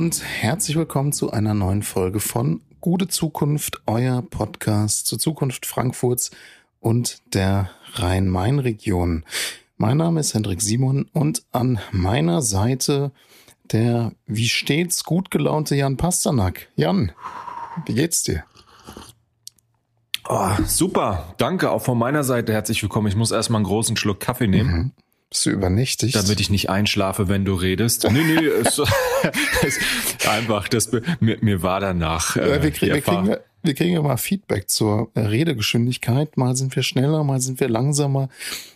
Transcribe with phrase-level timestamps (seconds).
[0.00, 6.30] und herzlich willkommen zu einer neuen Folge von Gute Zukunft, euer Podcast zur Zukunft Frankfurts
[6.80, 9.26] und der Rhein-Main-Region.
[9.76, 13.12] Mein Name ist Hendrik Simon und an meiner Seite
[13.72, 16.68] der wie stets gut gelaunte Jan Pasternak.
[16.76, 17.12] Jan,
[17.84, 18.44] wie geht's dir?
[20.30, 23.08] Oh, super, danke auch von meiner Seite herzlich willkommen.
[23.08, 24.72] Ich muss erstmal einen großen Schluck Kaffee nehmen.
[24.72, 24.92] Mhm.
[25.30, 26.16] Bist du übernächtigt?
[26.16, 28.04] Damit ich nicht einschlafe, wenn du redest.
[28.10, 28.78] Nee, nee, es,
[29.62, 29.78] es,
[30.28, 32.36] einfach, das, mir, mir war danach.
[32.36, 36.36] Äh, ja, wir, krieg, wir, kriegen, wir kriegen ja mal Feedback zur Redegeschwindigkeit.
[36.36, 38.28] Mal sind wir schneller, mal sind wir langsamer.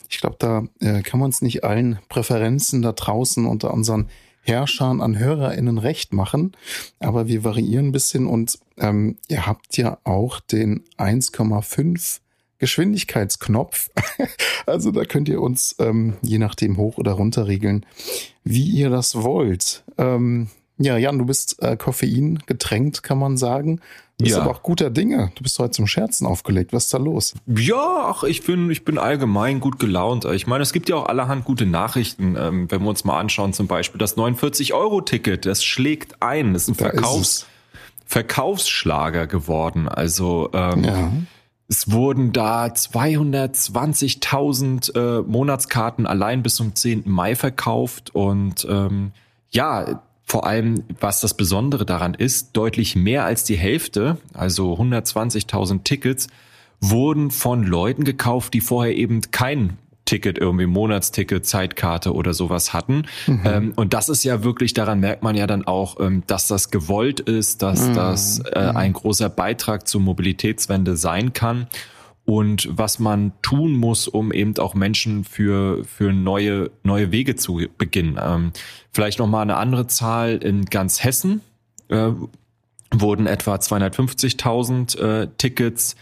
[0.08, 4.08] Ich glaube, da äh, kann man es nicht allen Präferenzen da draußen unter unseren
[4.42, 6.52] Herrschern an HörerInnen recht machen.
[7.00, 12.20] Aber wir variieren ein bisschen und ähm, ihr habt ja auch den 1,5
[12.58, 13.91] Geschwindigkeitsknopf.
[14.66, 17.84] also da könnt ihr uns ähm, je nachdem hoch oder runter regeln,
[18.44, 19.84] wie ihr das wollt.
[19.98, 23.80] Ähm, ja, Jan, du bist äh, Koffein getränkt, kann man sagen.
[24.19, 24.42] Du bist ja.
[24.42, 25.33] aber auch guter Dinge.
[25.34, 26.72] Du bist heute zum Scherzen aufgelegt.
[26.72, 27.34] Was ist da los?
[27.46, 30.24] Ja, ach, ich bin, ich bin allgemein gut gelaunt.
[30.24, 32.36] Ich meine, es gibt ja auch allerhand gute Nachrichten.
[32.39, 36.52] Ähm, wenn wir uns mal anschauen, zum Beispiel das 49-Euro-Ticket, das schlägt ein.
[36.52, 37.46] Das ist ein Verkaufs, ist
[38.06, 39.89] Verkaufsschlager geworden.
[39.89, 41.12] Also, ähm, ja.
[41.68, 47.04] Es wurden da 220.000 äh, Monatskarten allein bis zum 10.
[47.06, 49.12] Mai verkauft und ähm,
[49.50, 55.84] ja, vor allem, was das Besondere daran ist, deutlich mehr als die Hälfte, also 120.000
[55.84, 56.26] Tickets,
[56.80, 63.05] wurden von Leuten gekauft, die vorher eben kein Ticket, irgendwie Monatsticket, Zeitkarte oder sowas hatten.
[63.27, 63.42] Mhm.
[63.45, 66.70] Ähm, und das ist ja wirklich, daran merkt man ja dann auch, ähm, dass das
[66.70, 67.95] gewollt ist, dass mhm.
[67.95, 68.77] das äh, mhm.
[68.77, 71.67] ein großer Beitrag zur Mobilitätswende sein kann.
[72.27, 77.61] Und was man tun muss, um eben auch Menschen für, für neue, neue Wege zu
[77.77, 78.18] beginnen.
[78.23, 78.52] Ähm,
[78.92, 80.36] vielleicht nochmal eine andere Zahl.
[80.36, 81.42] In ganz Hessen
[81.89, 82.11] äh,
[82.90, 85.96] wurden etwa 250.000 äh, Tickets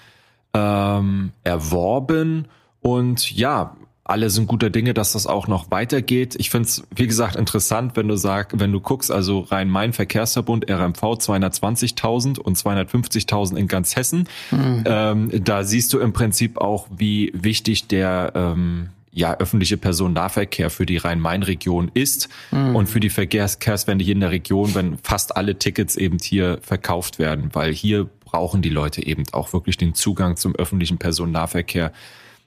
[0.54, 2.46] ähm, erworben.
[2.80, 3.76] Und ja,
[4.12, 6.34] alle sind guter Dinge, dass das auch noch weitergeht.
[6.38, 11.02] Ich finde es, wie gesagt, interessant, wenn du sagst, wenn du guckst, also Rhein-Main-Verkehrsverbund, RMV
[11.02, 14.28] 220.000 und 250.000 in ganz Hessen.
[14.50, 14.84] Mhm.
[14.84, 20.84] Ähm, da siehst du im Prinzip auch, wie wichtig der ähm, ja, öffentliche Personennahverkehr für
[20.84, 22.76] die Rhein-Main-Region ist mhm.
[22.76, 27.18] und für die Verkehrswende hier in der Region, wenn fast alle Tickets eben hier verkauft
[27.18, 31.92] werden, weil hier brauchen die Leute eben auch wirklich den Zugang zum öffentlichen Personennahverkehr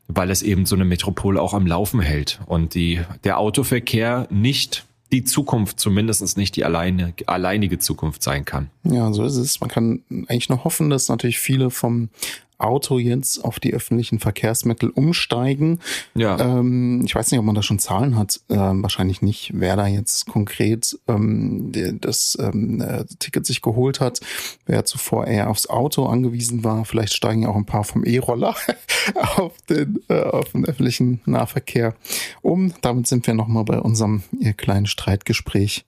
[0.08, 4.86] weil es eben so eine Metropole auch am Laufen hält und die, der Autoverkehr nicht
[5.12, 8.70] die Zukunft, zumindest nicht die alleine, alleinige Zukunft sein kann.
[8.84, 9.62] Ja, so ist es.
[9.62, 12.10] Man kann eigentlich nur hoffen, dass natürlich viele vom
[12.58, 15.80] Auto jetzt auf die öffentlichen Verkehrsmittel umsteigen.
[16.14, 16.40] Ja.
[16.40, 18.42] Ähm, ich weiß nicht, ob man da schon Zahlen hat.
[18.50, 21.72] Ähm, wahrscheinlich nicht, wer da jetzt konkret ähm,
[22.02, 24.20] das ähm, äh, Ticket sich geholt hat,
[24.66, 26.86] wer zuvor eher aufs Auto angewiesen war.
[26.86, 28.56] Vielleicht steigen ja auch ein paar vom E-Roller
[29.36, 31.96] auf den äh, auf den öffentlichen Nahverkehr
[32.42, 32.74] um.
[32.82, 34.24] Damit sind wir nochmal bei unserem
[34.58, 35.86] kleinen Streitgespräch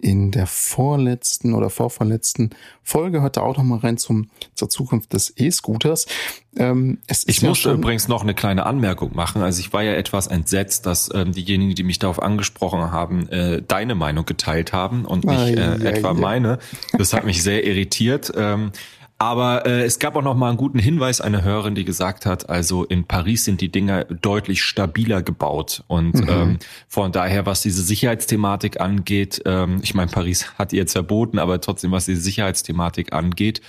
[0.00, 2.50] in der vorletzten oder vorvorletzten
[2.82, 3.22] Folge.
[3.22, 6.06] Hört da auch noch mal rein zum, zur Zukunft des E-Scooters.
[6.56, 9.42] Ähm, ich ja muss übrigens noch eine kleine Anmerkung machen.
[9.42, 13.62] Also ich war ja etwas entsetzt, dass ähm, diejenigen, die mich darauf angesprochen haben, äh,
[13.62, 16.14] deine Meinung geteilt haben und nicht äh, ah, ja, etwa ja.
[16.14, 16.58] meine.
[16.96, 18.32] Das hat mich sehr irritiert.
[18.36, 18.72] Ähm,
[19.20, 22.48] aber äh, es gab auch noch mal einen guten Hinweis, eine Hörerin, die gesagt hat,
[22.48, 25.84] also in Paris sind die Dinger deutlich stabiler gebaut.
[25.88, 26.28] Und mhm.
[26.30, 26.58] ähm,
[26.88, 31.92] von daher, was diese Sicherheitsthematik angeht, ähm, ich meine, Paris hat jetzt verboten, aber trotzdem,
[31.92, 33.60] was diese Sicherheitsthematik angeht,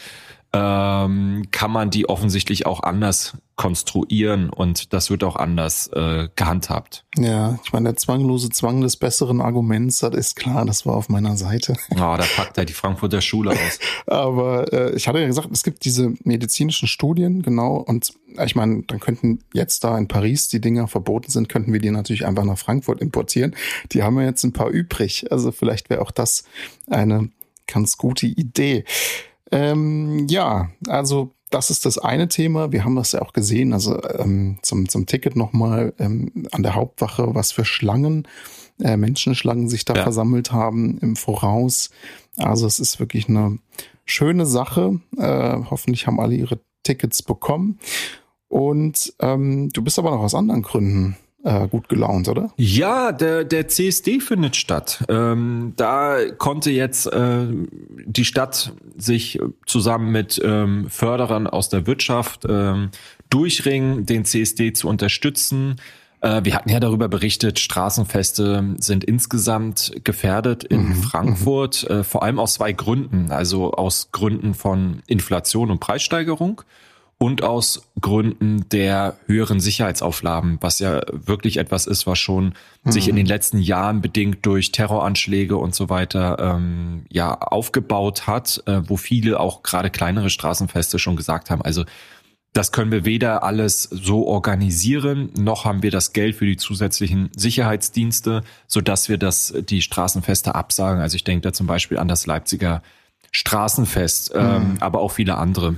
[0.54, 7.06] ähm, kann man die offensichtlich auch anders konstruieren und das wird auch anders äh, gehandhabt.
[7.16, 11.10] Ja, ich meine, der zwanglose Zwang des besseren Arguments, das ist klar, das war auf
[11.10, 11.76] meiner Seite.
[11.96, 13.80] Ja, oh, da packt er die Frankfurter Schule aus.
[14.08, 18.56] Aber äh, ich hatte ja gesagt, es gibt diese medizinischen Studien, genau, und äh, ich
[18.56, 22.26] meine, dann könnten jetzt da in Paris die Dinger verboten sind, könnten wir die natürlich
[22.26, 23.56] einfach nach Frankfurt importieren.
[23.92, 25.32] Die haben wir jetzt ein paar übrig.
[25.32, 26.44] Also vielleicht wäre auch das
[26.90, 27.30] eine
[27.68, 28.86] ganz gute Idee.
[29.52, 32.72] Ähm, ja, also das ist das eine Thema.
[32.72, 36.76] Wir haben das ja auch gesehen, also ähm, zum, zum Ticket nochmal ähm, an der
[36.76, 38.28] Hauptwache, was für Schlangen,
[38.82, 40.04] äh, Menschenschlangen sich da ja.
[40.04, 41.90] versammelt haben im Voraus.
[42.38, 43.60] Also es ist wirklich eine
[44.06, 45.02] schöne Sache.
[45.18, 47.80] Äh, hoffentlich haben alle ihre Tickets bekommen.
[48.48, 52.52] Und ähm, du bist aber noch aus anderen Gründen äh, gut gelaunt, oder?
[52.58, 55.04] Ja, der, der CSD findet statt.
[55.10, 57.48] Ähm, da konnte jetzt äh,
[58.06, 62.90] die Stadt sich zusammen mit ähm, Förderern aus der Wirtschaft ähm,
[63.30, 65.78] durchringen, den CSD zu unterstützen.
[66.22, 70.96] Äh, wir hatten ja darüber berichtet, Straßenfeste sind insgesamt gefährdet in mhm.
[70.96, 73.32] Frankfurt, äh, vor allem aus zwei Gründen.
[73.32, 76.62] Also aus Gründen von Inflation und Preissteigerung
[77.22, 82.92] und aus Gründen der höheren Sicherheitsauflagen, was ja wirklich etwas ist, was schon mhm.
[82.92, 88.64] sich in den letzten Jahren bedingt durch Terroranschläge und so weiter ähm, ja aufgebaut hat,
[88.66, 91.86] äh, wo viele auch gerade kleinere Straßenfeste schon gesagt haben, also
[92.54, 97.30] das können wir weder alles so organisieren, noch haben wir das Geld für die zusätzlichen
[97.36, 101.00] Sicherheitsdienste, so dass wir das die Straßenfeste absagen.
[101.00, 102.82] Also ich denke da zum Beispiel an das Leipziger
[103.32, 104.78] Straßenfest, ähm, mhm.
[104.80, 105.76] aber auch viele andere.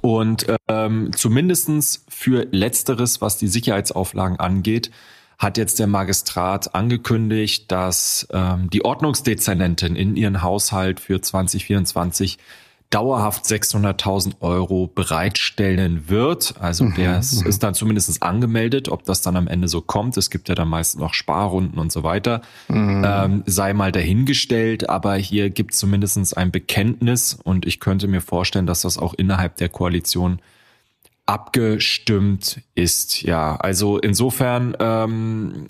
[0.00, 4.90] Und ähm, zumindestens für letzteres, was die Sicherheitsauflagen angeht,
[5.38, 12.38] hat jetzt der Magistrat angekündigt, dass ähm, die Ordnungsdezernentin in ihren Haushalt für 2024
[12.90, 16.54] dauerhaft 600.000 Euro bereitstellen wird.
[16.58, 17.46] Also mhm, der ist, mhm.
[17.46, 20.16] ist dann zumindest angemeldet, ob das dann am Ende so kommt.
[20.16, 22.42] Es gibt ja dann meistens noch Sparrunden und so weiter.
[22.68, 23.04] Mhm.
[23.06, 28.20] Ähm, sei mal dahingestellt, aber hier gibt es zumindest ein Bekenntnis und ich könnte mir
[28.20, 30.40] vorstellen, dass das auch innerhalb der Koalition
[31.26, 33.22] abgestimmt ist.
[33.22, 35.66] Ja, also insofern ähm,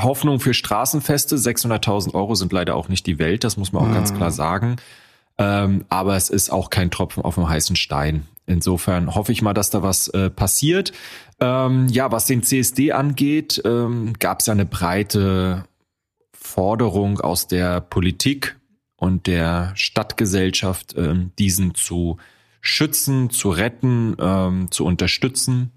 [0.00, 1.36] Hoffnung für Straßenfeste.
[1.36, 3.94] 600.000 Euro sind leider auch nicht die Welt, das muss man auch mhm.
[3.94, 4.76] ganz klar sagen.
[5.38, 8.26] Ähm, aber es ist auch kein Tropfen auf dem heißen Stein.
[8.46, 10.92] Insofern hoffe ich mal, dass da was äh, passiert.
[11.40, 15.64] Ähm, ja, was den CSD angeht, ähm, gab es ja eine breite
[16.32, 18.56] Forderung aus der Politik
[18.96, 22.18] und der Stadtgesellschaft, ähm, diesen zu
[22.60, 25.72] schützen, zu retten, ähm, zu unterstützen.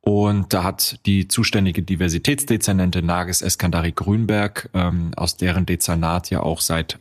[0.00, 6.60] Und da hat die zuständige Diversitätsdezernentin Nages Eskandari Grünberg, ähm, aus deren Dezernat ja auch
[6.60, 6.98] seit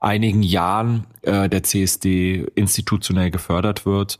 [0.00, 4.18] einigen Jahren äh, der CSD institutionell gefördert wird,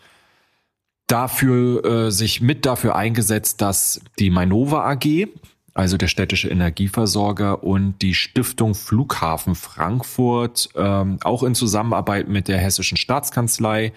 [1.07, 5.29] dafür äh, sich mit dafür eingesetzt, dass die Mainova AG,
[5.75, 12.59] also der städtische Energieversorger und die Stiftung Flughafen Frankfurt, ähm, auch in Zusammenarbeit mit der
[12.59, 13.93] Hessischen Staatskanzlei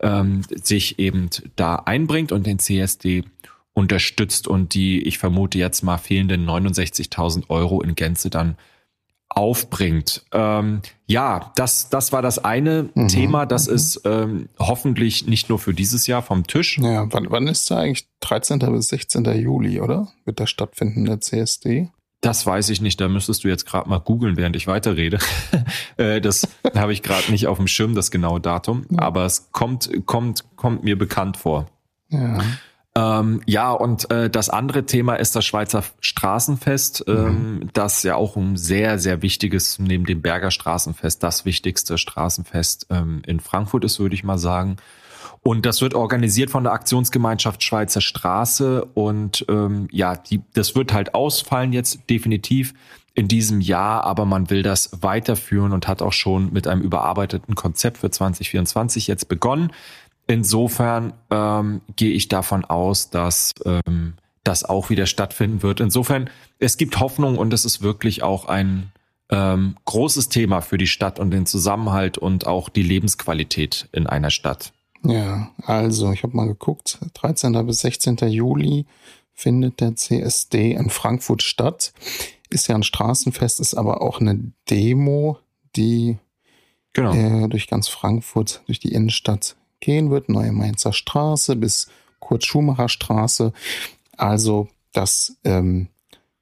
[0.00, 3.24] ähm, sich eben da einbringt und den CSD
[3.72, 8.56] unterstützt und die, ich vermute jetzt mal, fehlenden 69.000 Euro in Gänze dann
[9.36, 10.24] aufbringt.
[10.32, 13.08] Ähm, ja, das, das war das eine mhm.
[13.08, 13.46] Thema.
[13.46, 13.74] Das mhm.
[13.74, 16.78] ist ähm, hoffentlich nicht nur für dieses Jahr vom Tisch.
[16.78, 18.58] Ja, wann, wann ist da eigentlich 13.
[18.58, 19.24] bis 16.
[19.40, 20.08] Juli, oder?
[20.24, 21.88] Wird da stattfinden, der CSD?
[22.20, 23.00] Das weiß ich nicht.
[23.00, 25.18] Da müsstest du jetzt gerade mal googeln, während ich weiterrede.
[25.98, 28.86] Äh, das habe ich gerade nicht auf dem Schirm, das genaue Datum.
[28.96, 31.66] Aber es kommt, kommt, kommt mir bekannt vor.
[32.08, 32.40] Ja.
[32.94, 37.70] Ähm, ja, und äh, das andere Thema ist das Schweizer Straßenfest, ähm, mhm.
[37.72, 43.22] das ja auch ein sehr, sehr wichtiges, neben dem Berger Straßenfest, das wichtigste Straßenfest ähm,
[43.26, 44.76] in Frankfurt ist, würde ich mal sagen.
[45.44, 48.84] Und das wird organisiert von der Aktionsgemeinschaft Schweizer Straße.
[48.94, 52.74] Und ähm, ja, die, das wird halt ausfallen jetzt definitiv
[53.14, 57.54] in diesem Jahr, aber man will das weiterführen und hat auch schon mit einem überarbeiteten
[57.54, 59.72] Konzept für 2024 jetzt begonnen.
[60.26, 65.80] Insofern ähm, gehe ich davon aus, dass ähm, das auch wieder stattfinden wird.
[65.80, 68.92] Insofern, es gibt Hoffnung und es ist wirklich auch ein
[69.30, 74.30] ähm, großes Thema für die Stadt und den Zusammenhalt und auch die Lebensqualität in einer
[74.30, 74.72] Stadt.
[75.04, 77.66] Ja, also ich habe mal geguckt, 13.
[77.66, 78.16] bis 16.
[78.28, 78.86] Juli
[79.32, 81.92] findet der CSD in Frankfurt statt.
[82.50, 85.38] Ist ja ein Straßenfest, ist aber auch eine Demo,
[85.74, 86.18] die
[86.92, 87.14] genau.
[87.14, 91.88] äh, durch ganz Frankfurt, durch die Innenstadt gehen wird, Neue Mainzer Straße bis
[92.20, 93.52] Kurt-Schumacher Straße.
[94.16, 95.88] Also das, ähm,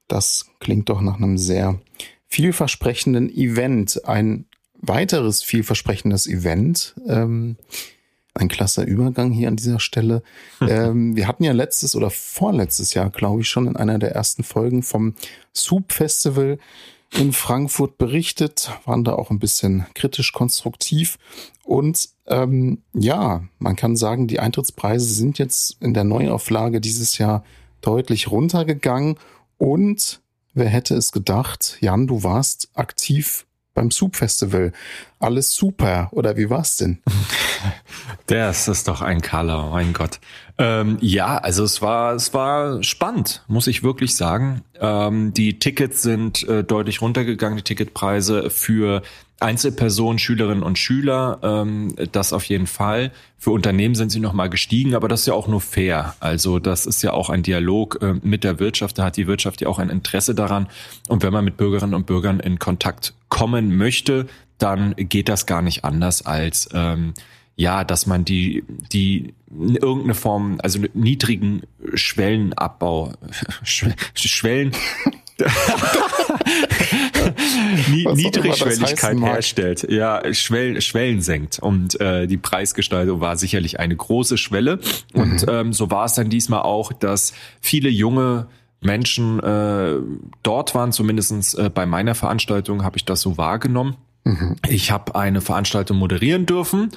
[0.07, 1.81] das klingt doch nach einem sehr
[2.29, 4.03] vielversprechenden Event.
[4.05, 4.45] Ein
[4.75, 7.57] weiteres vielversprechendes Event, ähm,
[8.35, 10.23] ein klasse Übergang hier an dieser Stelle.
[10.61, 14.45] ähm, wir hatten ja letztes oder vorletztes Jahr, glaube ich, schon in einer der ersten
[14.45, 15.15] Folgen vom
[15.55, 16.59] Soup Festival
[17.13, 21.19] in Frankfurt berichtet, waren da auch ein bisschen kritisch konstruktiv.
[21.65, 27.45] Und ähm, ja, man kann sagen, die Eintrittspreise sind jetzt in der Neuauflage dieses Jahr
[27.81, 29.17] deutlich runtergegangen.
[29.59, 30.21] Und
[30.55, 34.73] wer hätte es gedacht, Jan, du warst aktiv beim Soup Festival.
[35.19, 37.03] Alles super, oder wie war's denn?
[38.27, 40.21] Das ist doch ein Color, mein Gott.
[40.57, 44.63] Ähm, ja, also es war, es war spannend, muss ich wirklich sagen.
[44.81, 49.03] Ähm, die Tickets sind äh, deutlich runtergegangen, die Ticketpreise für
[49.41, 53.11] Einzelpersonen, Schülerinnen und Schüler, ähm, das auf jeden Fall.
[53.39, 56.15] Für Unternehmen sind sie nochmal gestiegen, aber das ist ja auch nur fair.
[56.21, 58.99] Also das ist ja auch ein Dialog äh, mit der Wirtschaft.
[58.99, 60.69] Da hat die Wirtschaft ja auch ein Interesse daran.
[61.09, 64.27] Und wenn man mit Bürgerinnen und Bürgern in Kontakt kommen möchte,
[64.59, 67.15] dann geht das gar nicht anders als ähm,
[67.61, 73.13] ja, dass man die, die in irgendeine Form, also niedrigen Schwellenabbau,
[73.63, 74.73] Schwellen,
[78.15, 81.59] Niedrigschwelligkeit herstellt, ja, Schwellen, Schwellen senkt.
[81.59, 84.81] Und äh, die Preisgestaltung war sicherlich eine große Schwelle.
[85.13, 85.49] Und mhm.
[85.49, 88.47] ähm, so war es dann diesmal auch, dass viele junge
[88.81, 89.97] Menschen äh,
[90.43, 93.97] dort waren, zumindestens äh, bei meiner Veranstaltung habe ich das so wahrgenommen.
[94.25, 94.57] Mhm.
[94.69, 96.91] Ich habe eine Veranstaltung moderieren dürfen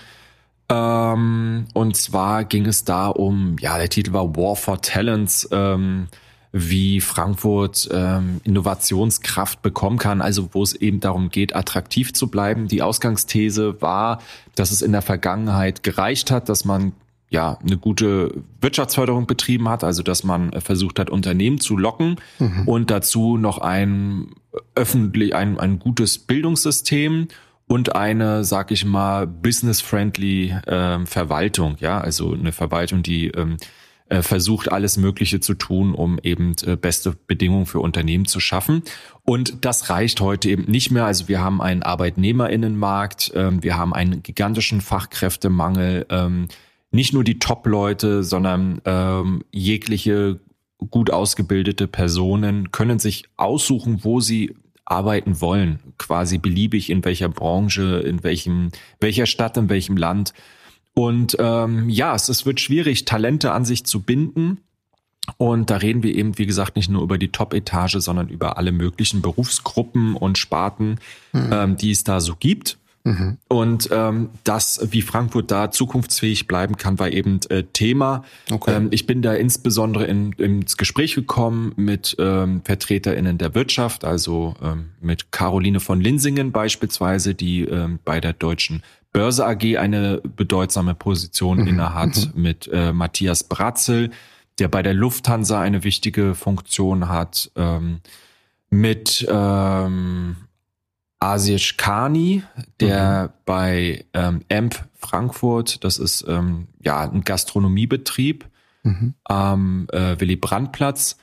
[0.70, 6.08] ähm, und zwar ging es da um, ja, der Titel war War for Talents, ähm,
[6.56, 12.68] wie Frankfurt ähm, Innovationskraft bekommen kann, also wo es eben darum geht, attraktiv zu bleiben.
[12.68, 14.22] Die Ausgangsthese war,
[14.54, 16.94] dass es in der Vergangenheit gereicht hat, dass man
[17.32, 22.68] ja eine gute Wirtschaftsförderung betrieben hat, also dass man versucht hat, Unternehmen zu locken mhm.
[22.68, 24.28] und dazu noch ein
[24.76, 27.30] öffentlich ein, ein gutes Bildungssystem
[27.66, 33.58] und eine, sag ich mal, business-friendly ähm, Verwaltung, ja, also eine Verwaltung, die ähm,
[34.14, 38.84] äh, versucht, alles Mögliche zu tun, um eben äh, beste Bedingungen für Unternehmen zu schaffen.
[39.24, 41.06] Und das reicht heute eben nicht mehr.
[41.06, 46.06] Also wir haben einen Arbeitnehmerinnenmarkt, ähm, wir haben einen gigantischen Fachkräftemangel.
[46.10, 46.48] Ähm,
[46.92, 50.40] nicht nur die Top-Leute, sondern ähm, jegliche
[50.92, 54.54] gut ausgebildete Personen können sich aussuchen, wo sie
[54.86, 60.34] arbeiten wollen, quasi beliebig in welcher Branche, in welchem, welcher Stadt, in welchem Land.
[60.94, 64.60] Und ähm, ja, es, es wird schwierig, Talente an sich zu binden.
[65.38, 68.72] Und da reden wir eben, wie gesagt, nicht nur über die Top-Etage, sondern über alle
[68.72, 71.00] möglichen Berufsgruppen und Sparten,
[71.32, 71.50] mhm.
[71.52, 72.78] ähm, die es da so gibt.
[73.06, 73.38] Mhm.
[73.50, 78.24] Und ähm, das, wie Frankfurt da zukunftsfähig bleiben kann, war eben äh, Thema.
[78.50, 78.76] Okay.
[78.76, 84.56] Ähm, ich bin da insbesondere in, ins Gespräch gekommen mit ähm, VertreterInnen der Wirtschaft, also
[84.62, 88.84] ähm, mit Caroline von Linsingen beispielsweise, die ähm, bei der Deutschen
[89.14, 91.68] Börse AG eine bedeutsame Position mhm.
[91.68, 92.42] innehat, mhm.
[92.42, 94.12] mit äh, Matthias Bratzel,
[94.60, 98.02] der bei der Lufthansa eine wichtige Funktion hat, ähm,
[98.70, 100.36] mit ähm,
[101.20, 102.44] Asish Kani,
[102.80, 103.30] der mhm.
[103.46, 108.46] bei ähm, AMP Frankfurt, das ist ähm, ja ein Gastronomiebetrieb
[108.84, 109.14] mhm.
[109.24, 111.18] am äh, Willy Brandt-Platz,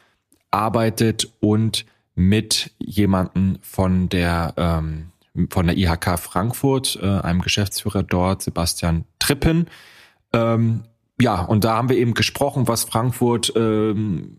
[0.50, 5.09] arbeitet und mit jemanden von der ähm,
[5.50, 9.66] von der IHK Frankfurt, äh, einem Geschäftsführer dort, Sebastian Trippen.
[10.32, 10.82] Ähm,
[11.20, 14.36] ja, und da haben wir eben gesprochen, was Frankfurt ähm,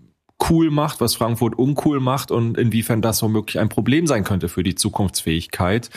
[0.50, 4.64] cool macht, was Frankfurt uncool macht und inwiefern das womöglich ein Problem sein könnte für
[4.64, 5.90] die Zukunftsfähigkeit.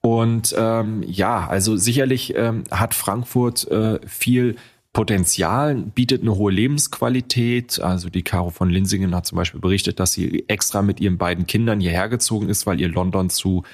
[0.00, 4.56] Und ähm, ja, also sicherlich ähm, hat Frankfurt äh, viel
[4.92, 7.80] Potenzial, bietet eine hohe Lebensqualität.
[7.80, 11.46] Also die Caro von Linsingen hat zum Beispiel berichtet, dass sie extra mit ihren beiden
[11.46, 13.64] Kindern hierher gezogen ist, weil ihr London zu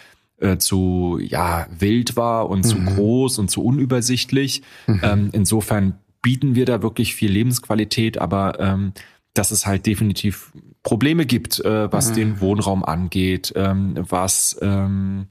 [0.44, 2.68] äh, zu ja wild war und mhm.
[2.68, 4.62] zu groß und zu unübersichtlich.
[4.86, 5.00] Mhm.
[5.02, 8.92] Ähm, insofern bieten wir da wirklich viel Lebensqualität, aber ähm,
[9.34, 12.14] dass es halt definitiv Probleme gibt, äh, was mhm.
[12.14, 15.26] den Wohnraum angeht, ähm, was ähm,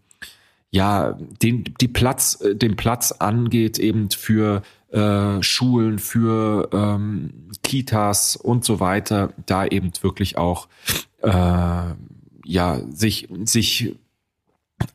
[0.72, 8.36] ja den die Platz äh, den Platz angeht eben für äh, Schulen, für ähm, Kitas
[8.36, 10.67] und so weiter, da eben wirklich auch
[11.22, 11.32] äh,
[12.46, 13.96] ja sich sich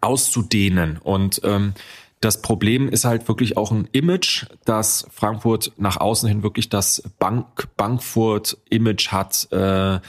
[0.01, 1.75] auszudehnen und ähm,
[2.21, 7.03] das Problem ist halt wirklich auch ein Image, dass Frankfurt nach außen hin wirklich das
[7.19, 9.47] Bank Bankfurt-Image hat.
[9.53, 10.01] Äh,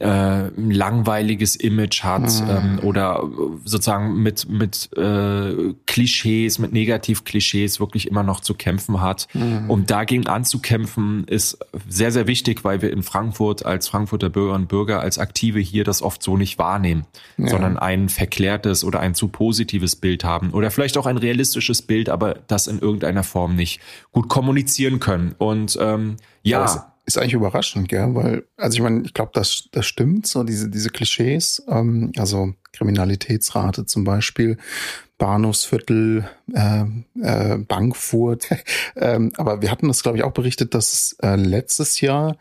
[0.00, 2.50] äh, ein langweiliges Image hat mhm.
[2.50, 3.22] ähm, oder
[3.64, 9.28] sozusagen mit mit äh, Klischees, mit Negativ-Klischees wirklich immer noch zu kämpfen hat.
[9.34, 9.68] Mhm.
[9.68, 14.68] Um dagegen anzukämpfen, ist sehr sehr wichtig, weil wir in Frankfurt als Frankfurter Bürgerinnen und
[14.68, 17.04] Bürger als Aktive hier das oft so nicht wahrnehmen,
[17.36, 17.48] ja.
[17.48, 22.08] sondern ein verklärtes oder ein zu positives Bild haben oder vielleicht auch ein realistisches Bild,
[22.08, 23.80] aber das in irgendeiner Form nicht
[24.12, 25.34] gut kommunizieren können.
[25.36, 28.14] Und ähm, ja ist eigentlich überraschend, gell?
[28.14, 32.54] Weil, also ich meine, ich glaube, das, das stimmt, so diese, diese Klischees, ähm, also
[32.72, 34.58] Kriminalitätsrate zum Beispiel,
[35.18, 36.84] Bahnhofsviertel, äh,
[37.20, 38.48] äh, Bankfurt.
[38.96, 42.36] ähm, aber wir hatten das, glaube ich, auch berichtet, dass äh, letztes Jahr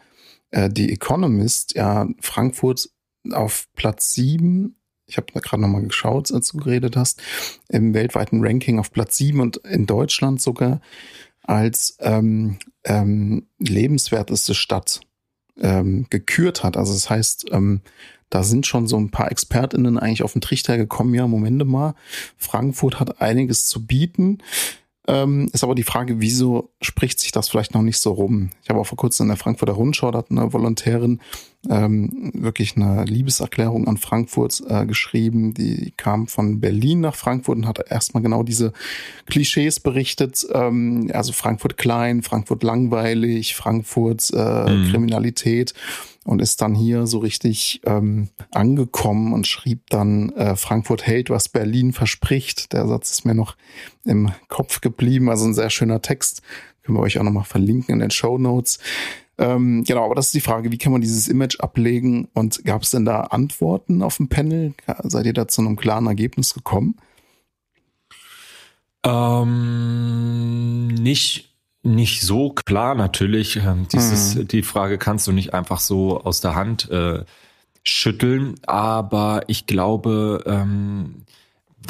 [0.51, 2.89] äh, die Economist ja Frankfurt
[3.31, 4.75] auf Platz sieben
[5.09, 7.21] ich habe gerade nochmal geschaut, als du geredet hast,
[7.67, 10.81] im weltweiten Ranking auf Platz sieben und in Deutschland sogar
[11.49, 15.01] als ähm, ähm, lebenswerteste Stadt
[15.59, 16.77] ähm, gekürt hat.
[16.77, 17.81] Also das heißt, ähm,
[18.29, 21.95] da sind schon so ein paar ExpertInnen eigentlich auf den Trichter gekommen, ja, Momente mal,
[22.37, 24.37] Frankfurt hat einiges zu bieten.
[25.07, 28.51] Ähm, ist aber die Frage, wieso spricht sich das vielleicht noch nicht so rum.
[28.63, 31.19] Ich habe auch vor kurzem in der Frankfurter Rundschau, da hat eine Volontärin
[31.69, 35.53] ähm, wirklich eine Liebeserklärung an Frankfurt äh, geschrieben.
[35.53, 38.71] Die kam von Berlin nach Frankfurt und hat erstmal genau diese
[39.25, 40.47] Klischees berichtet.
[40.53, 44.89] Ähm, also Frankfurt klein, Frankfurt langweilig, Frankfurt äh, mhm.
[44.89, 45.73] Kriminalität
[46.23, 51.49] und ist dann hier so richtig ähm, angekommen und schrieb dann, äh, Frankfurt hält, was
[51.49, 52.71] Berlin verspricht.
[52.71, 53.57] Der Satz ist mir noch
[54.05, 56.41] im Kopf geblieben, also ein sehr schöner Text.
[56.89, 58.79] Können wir euch auch nochmal verlinken in den Show Notes.
[59.37, 62.81] Ähm, genau, aber das ist die Frage, wie kann man dieses Image ablegen und gab
[62.81, 64.73] es denn da Antworten auf dem Panel?
[65.03, 66.95] Seid ihr da zu einem klaren Ergebnis gekommen?
[69.05, 71.53] Ähm, nicht,
[71.83, 73.57] nicht so klar natürlich.
[73.57, 74.47] Ähm, dieses, mhm.
[74.47, 77.23] Die Frage kannst du nicht einfach so aus der Hand äh,
[77.83, 81.21] schütteln, aber ich glaube, ähm,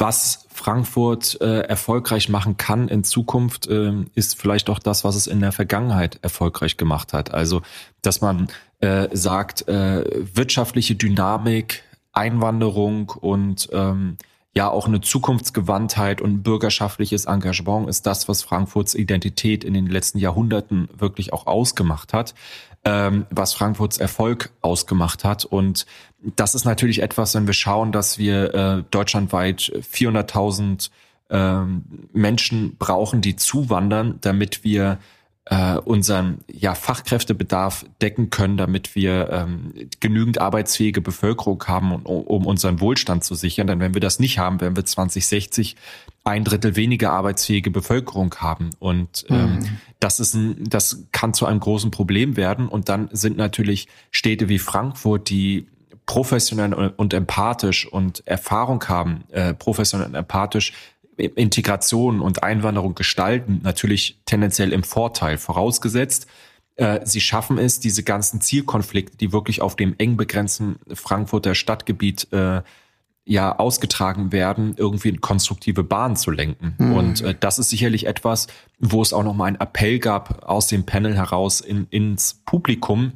[0.00, 5.26] was Frankfurt äh, erfolgreich machen kann in Zukunft, äh, ist vielleicht auch das, was es
[5.26, 7.32] in der Vergangenheit erfolgreich gemacht hat.
[7.32, 7.62] Also,
[8.02, 8.48] dass man
[8.80, 10.04] äh, sagt, äh,
[10.34, 14.16] wirtschaftliche Dynamik, Einwanderung und ähm,
[14.54, 20.18] ja auch eine Zukunftsgewandtheit und bürgerschaftliches Engagement ist das, was Frankfurts Identität in den letzten
[20.18, 22.34] Jahrhunderten wirklich auch ausgemacht hat,
[22.84, 25.44] ähm, was Frankfurts Erfolg ausgemacht hat.
[25.44, 25.86] Und
[26.20, 30.90] das ist natürlich etwas, wenn wir schauen, dass wir äh, deutschlandweit 400.000
[31.28, 31.64] äh,
[32.12, 34.98] Menschen brauchen, die zuwandern, damit wir
[35.50, 42.46] äh, unseren ja, Fachkräftebedarf decken können, damit wir ähm, genügend arbeitsfähige Bevölkerung haben, um, um
[42.46, 43.66] unseren Wohlstand zu sichern.
[43.66, 45.74] Denn wenn wir das nicht haben, werden wir 2060
[46.22, 48.70] ein Drittel weniger arbeitsfähige Bevölkerung haben.
[48.78, 49.78] Und ähm, mhm.
[49.98, 52.68] das ist ein, das kann zu einem großen Problem werden.
[52.68, 55.66] Und dann sind natürlich Städte wie Frankfurt, die
[56.06, 60.72] professionell und empathisch und Erfahrung haben, äh, professionell und empathisch
[61.20, 66.26] Integration und Einwanderung gestalten, natürlich tendenziell im Vorteil, vorausgesetzt,
[66.76, 72.32] äh, sie schaffen es, diese ganzen Zielkonflikte, die wirklich auf dem eng begrenzten Frankfurter Stadtgebiet
[72.32, 72.62] äh,
[73.24, 76.74] ja ausgetragen werden, irgendwie in konstruktive Bahnen zu lenken.
[76.78, 76.92] Mhm.
[76.92, 78.46] Und äh, das ist sicherlich etwas,
[78.78, 83.12] wo es auch noch mal einen Appell gab aus dem Panel heraus in, ins Publikum,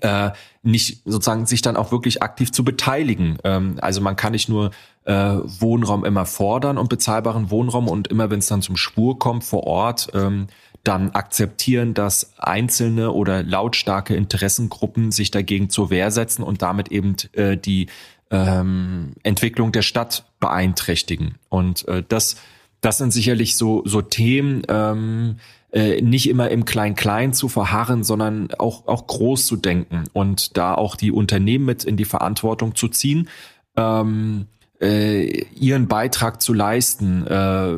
[0.00, 0.30] äh,
[0.62, 3.38] nicht sozusagen sich dann auch wirklich aktiv zu beteiligen.
[3.44, 4.70] Ähm, also man kann nicht nur
[5.06, 9.44] äh, Wohnraum immer fordern und bezahlbaren Wohnraum und immer wenn es dann zum Spur kommt
[9.44, 10.48] vor Ort, ähm,
[10.82, 17.16] dann akzeptieren, dass einzelne oder lautstarke Interessengruppen sich dagegen zur Wehr setzen und damit eben
[17.32, 17.88] äh, die
[18.30, 21.36] ähm, Entwicklung der Stadt beeinträchtigen.
[21.48, 22.36] Und äh, das,
[22.80, 25.36] das sind sicherlich so, so Themen, ähm,
[25.72, 30.74] äh, nicht immer im Klein-Klein zu verharren, sondern auch, auch groß zu denken und da
[30.74, 33.28] auch die Unternehmen mit in die Verantwortung zu ziehen.
[33.76, 34.46] Ähm,
[34.80, 37.76] äh, ihren Beitrag zu leisten, äh,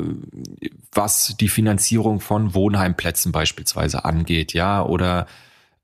[0.91, 5.27] was die Finanzierung von Wohnheimplätzen beispielsweise angeht, ja, oder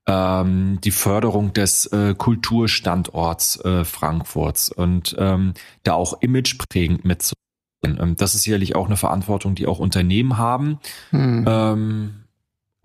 [0.06, 7.36] ähm, die Förderung des äh, Kulturstandorts äh, Frankfurts und ähm, da auch imageprägend mitzunehmen.
[7.84, 10.78] Ähm, das ist sicherlich auch eine Verantwortung, die auch Unternehmen haben.
[11.10, 11.44] Hm.
[11.48, 12.14] Ähm,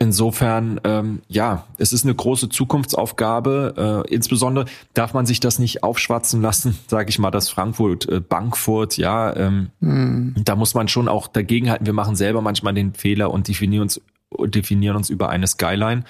[0.02, 4.04] Insofern, ähm, ja, es ist eine große Zukunftsaufgabe.
[4.08, 8.20] Äh, insbesondere darf man sich das nicht aufschwatzen lassen, sage ich mal, das Frankfurt, äh,
[8.20, 9.32] Bankfurt, ja.
[9.36, 10.44] Ähm, mm.
[10.44, 11.86] Da muss man schon auch dagegenhalten.
[11.86, 14.02] Wir machen selber manchmal den Fehler und definieren uns,
[14.46, 16.04] definieren uns über eine Skyline.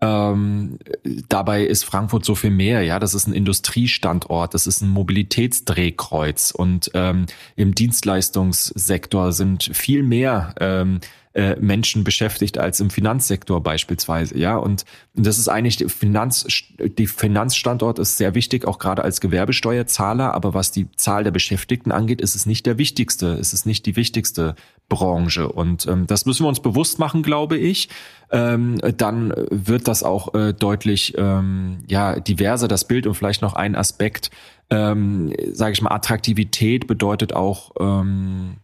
[0.00, 0.78] Ähm,
[1.28, 2.98] dabei ist Frankfurt so viel mehr, ja.
[2.98, 10.54] Das ist ein Industriestandort, das ist ein Mobilitätsdrehkreuz und ähm, im Dienstleistungssektor sind viel mehr
[10.60, 11.00] ähm,
[11.34, 14.56] äh, Menschen beschäftigt als im Finanzsektor beispielsweise, ja.
[14.56, 16.46] Und das ist eigentlich die Finanz,
[16.78, 20.34] die Finanzstandort ist sehr wichtig, auch gerade als Gewerbesteuerzahler.
[20.34, 23.86] Aber was die Zahl der Beschäftigten angeht, ist es nicht der wichtigste, ist es nicht
[23.86, 24.54] die wichtigste
[24.88, 25.48] Branche.
[25.48, 27.88] Und ähm, das müssen wir uns bewusst machen, glaube ich.
[28.30, 33.54] Ähm, dann wird das auch äh, deutlich ähm, ja diverser das Bild und vielleicht noch
[33.54, 34.30] ein Aspekt,
[34.70, 38.56] ähm, sage ich mal, Attraktivität bedeutet auch ähm,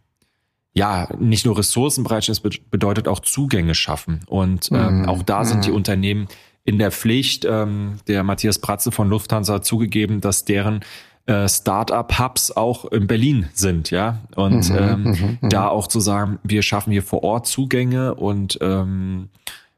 [0.75, 4.19] ja, nicht nur Ressourcenbereitschaft, es bedeutet auch Zugänge schaffen.
[4.27, 5.09] Und ähm, mhm.
[5.09, 5.77] auch da sind die mhm.
[5.77, 6.27] Unternehmen
[6.65, 7.45] in der Pflicht.
[7.45, 10.81] Ähm, der Matthias Pratze von Lufthansa hat zugegeben, dass deren
[11.27, 14.19] äh, Start-up-Hubs auch in Berlin sind, ja.
[14.35, 15.49] Und mhm, ähm, mhm, mhm.
[15.49, 19.29] da auch zu sagen, wir schaffen hier vor Ort Zugänge und ähm,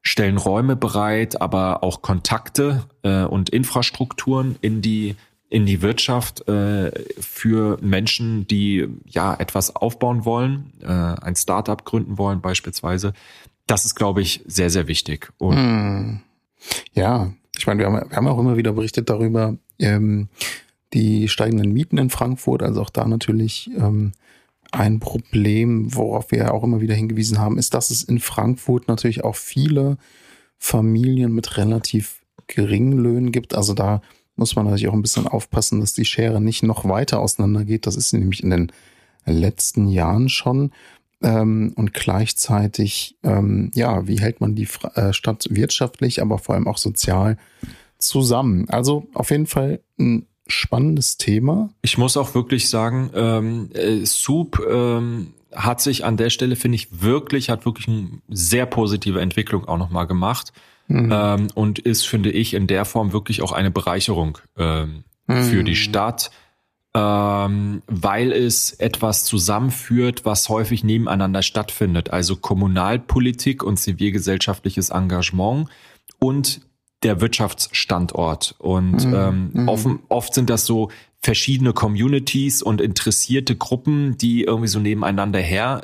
[0.01, 5.15] stellen Räume bereit, aber auch Kontakte äh, und Infrastrukturen in die
[5.49, 12.17] in die Wirtschaft äh, für Menschen, die ja etwas aufbauen wollen, äh, ein Startup gründen
[12.17, 13.13] wollen beispielsweise.
[13.65, 15.31] Das ist, glaube ich, sehr, sehr wichtig.
[15.37, 16.19] Und hm.
[16.93, 20.27] Ja, ich meine, wir haben, wir haben auch immer wieder berichtet darüber, ähm,
[20.93, 24.13] die steigenden Mieten in Frankfurt, also auch da natürlich ähm,
[24.71, 29.23] ein Problem, worauf wir auch immer wieder hingewiesen haben, ist, dass es in Frankfurt natürlich
[29.23, 29.97] auch viele
[30.57, 33.55] Familien mit relativ geringen Löhnen gibt.
[33.55, 34.01] Also da
[34.37, 37.85] muss man natürlich auch ein bisschen aufpassen, dass die Schere nicht noch weiter auseinandergeht.
[37.85, 38.71] Das ist nämlich in den
[39.25, 40.71] letzten Jahren schon.
[41.21, 46.67] Ähm, und gleichzeitig, ähm, ja, wie hält man die äh, Stadt wirtschaftlich, aber vor allem
[46.67, 47.37] auch sozial
[47.97, 48.69] zusammen?
[48.69, 51.69] Also auf jeden Fall ein spannendes Thema.
[51.81, 56.75] Ich muss auch wirklich sagen, ähm, äh, Soup ähm, hat sich an der Stelle, finde
[56.75, 60.53] ich, wirklich, hat wirklich eine sehr positive Entwicklung auch nochmal gemacht.
[60.87, 61.11] Mhm.
[61.13, 65.43] Ähm, und ist, finde ich, in der Form wirklich auch eine Bereicherung ähm, mhm.
[65.43, 66.31] für die Stadt,
[66.95, 72.11] ähm, weil es etwas zusammenführt, was häufig nebeneinander stattfindet.
[72.11, 75.67] Also Kommunalpolitik und zivilgesellschaftliches Engagement
[76.19, 76.61] und
[77.03, 78.55] der Wirtschaftsstandort.
[78.57, 79.13] Und mhm.
[79.13, 79.67] ähm, mhm.
[79.67, 80.89] oft, oft sind das so
[81.21, 85.81] verschiedene Communities und interessierte Gruppen, die irgendwie so nebeneinander her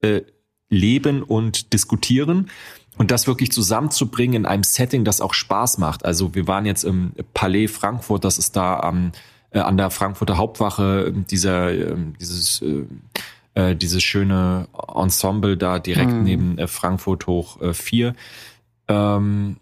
[0.00, 0.22] äh,
[0.68, 2.50] leben und diskutieren.
[2.98, 6.04] Und das wirklich zusammenzubringen in einem Setting, das auch Spaß macht.
[6.04, 9.12] Also wir waren jetzt im Palais Frankfurt, das ist da am,
[9.50, 12.84] äh, an der Frankfurter Hauptwache, dieser, äh, dieses, äh,
[13.54, 16.22] äh, dieses schöne Ensemble da direkt mhm.
[16.22, 18.14] neben äh, Frankfurt hoch äh, 4.
[18.88, 19.56] Ähm,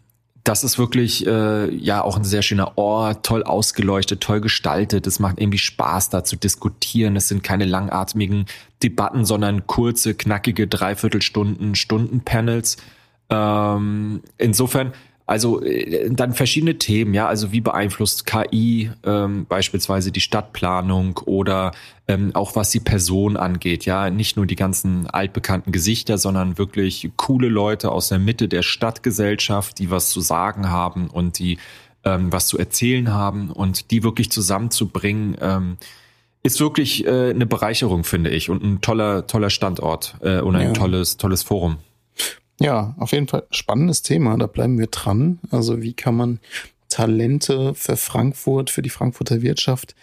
[0.45, 5.07] das ist wirklich äh, ja auch ein sehr schöner Ort, toll ausgeleuchtet, toll gestaltet.
[5.07, 7.17] Es macht irgendwie Spaß, da zu diskutieren.
[7.17, 8.45] Es sind keine langatmigen
[8.83, 12.77] Debatten, sondern kurze, knackige Dreiviertelstunden, Stundenpanels.
[13.31, 14.93] Ähm, insofern
[15.27, 21.73] also äh, dann verschiedene Themen, ja, also wie beeinflusst KI ähm, beispielsweise die Stadtplanung oder
[22.09, 27.11] ähm, auch was die Person angeht, ja, nicht nur die ganzen altbekannten Gesichter, sondern wirklich
[27.17, 31.59] coole Leute aus der Mitte der Stadtgesellschaft, die was zu sagen haben und die
[32.05, 35.79] ähm, was zu erzählen haben und die wirklich zusammenzubringen, ähm,
[36.43, 40.67] ist wirklich äh, eine Bereicherung, finde ich, und ein toller, toller Standort äh, und ein
[40.69, 40.73] ja.
[40.75, 41.79] tolles, tolles Forum.
[42.61, 45.41] Ja, auf jeden Fall spannendes Thema, da bleiben wir dran.
[45.51, 46.41] Also wie kann man
[46.95, 49.97] Talente für Frankfurt, für die Frankfurter Wirtschaft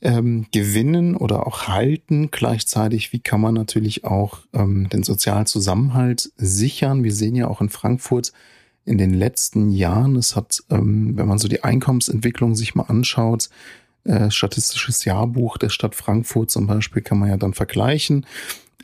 [0.00, 2.30] ähm, gewinnen oder auch halten.
[2.30, 7.02] Gleichzeitig, wie kann man natürlich auch ähm, den sozialen Zusammenhalt sichern.
[7.02, 8.32] Wir sehen ja auch in Frankfurt
[8.84, 13.48] in den letzten Jahren, es hat, ähm, wenn man so die Einkommensentwicklung sich mal anschaut,
[14.04, 18.24] äh, statistisches Jahrbuch der Stadt Frankfurt zum Beispiel kann man ja dann vergleichen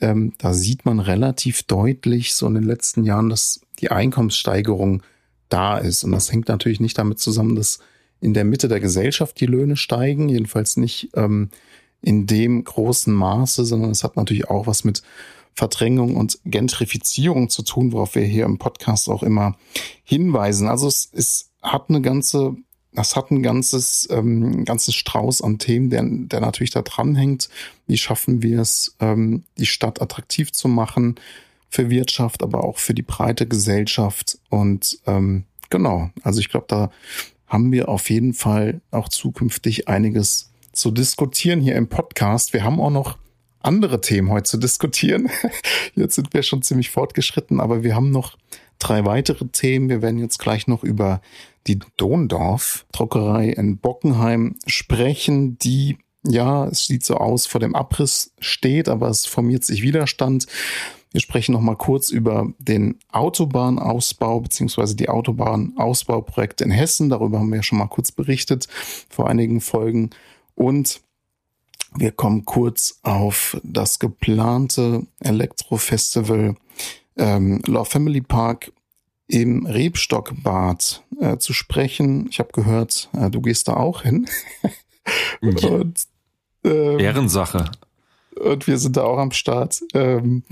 [0.01, 5.03] ähm, da sieht man relativ deutlich so in den letzten Jahren, dass die Einkommenssteigerung
[5.49, 6.05] da ist.
[6.05, 7.81] Und das hängt natürlich nicht damit zusammen, dass
[8.21, 11.51] in der Mitte der Gesellschaft die Löhne steigen, jedenfalls nicht ähm,
[12.01, 15.03] in dem großen Maße, sondern es hat natürlich auch was mit
[15.55, 19.57] Verdrängung und Gentrifizierung zu tun, worauf wir hier im Podcast auch immer
[20.03, 20.69] hinweisen.
[20.69, 22.57] Also es, es hat eine ganze
[22.95, 27.49] das hat ein ganzes, ähm, ganzes Strauß an Themen, der, der natürlich da dranhängt.
[27.87, 31.17] Wie schaffen wir es, ähm, die Stadt attraktiv zu machen
[31.71, 34.39] für Wirtschaft, aber auch für die breite Gesellschaft.
[34.51, 36.91] Und ähm, genau, also ich glaube, da
[37.47, 42.53] haben wir auf jeden Fall auch zukünftig einiges zu diskutieren hier im Podcast.
[42.53, 43.19] Wir haben auch noch
[43.61, 45.31] andere Themen heute zu diskutieren.
[45.95, 48.37] Jetzt sind wir schon ziemlich fortgeschritten, aber wir haben noch
[48.83, 49.89] drei weitere Themen.
[49.89, 51.21] Wir werden jetzt gleich noch über
[51.67, 58.33] die Dondorf Druckerei in Bockenheim sprechen, die ja, es sieht so aus, vor dem Abriss
[58.39, 60.47] steht, aber es formiert sich Widerstand.
[61.11, 67.11] Wir sprechen noch mal kurz über den Autobahnausbau beziehungsweise die Autobahnausbauprojekte in Hessen.
[67.11, 68.69] Darüber haben wir ja schon mal kurz berichtet
[69.11, 70.11] vor einigen Folgen.
[70.55, 71.01] Und
[71.95, 76.55] wir kommen kurz auf das geplante Elektrofestival
[77.17, 78.73] ähm, Love Family Park
[79.27, 82.29] im Rebstockbad äh, zu sprechen.
[82.31, 84.29] Ich habe gehört, äh, du gehst da auch hin.
[85.41, 85.69] ja.
[85.69, 86.07] und,
[86.65, 87.71] ähm, Ehrensache.
[88.41, 89.83] Und wir sind da auch am Start.
[89.95, 90.43] Ähm,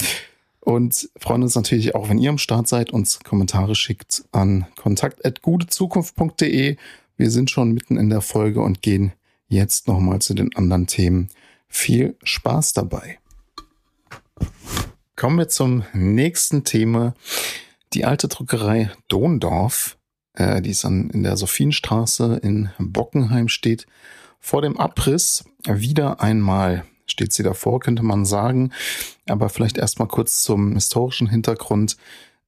[0.61, 6.77] und freuen uns natürlich auch, wenn ihr am Start seid, uns Kommentare schickt an kontakt.gutezukunft.de.
[7.17, 9.13] Wir sind schon mitten in der Folge und gehen
[9.49, 11.31] jetzt nochmal zu den anderen Themen.
[11.69, 13.19] Viel Spaß dabei.
[15.21, 17.13] Kommen wir zum nächsten Thema.
[17.93, 19.99] Die alte Druckerei Dondorf,
[20.33, 23.87] äh, die ist an, in der Sophienstraße in Bockenheim steht,
[24.39, 28.73] vor dem Abriss wieder einmal steht sie davor, könnte man sagen.
[29.29, 31.99] Aber vielleicht erstmal kurz zum historischen Hintergrund.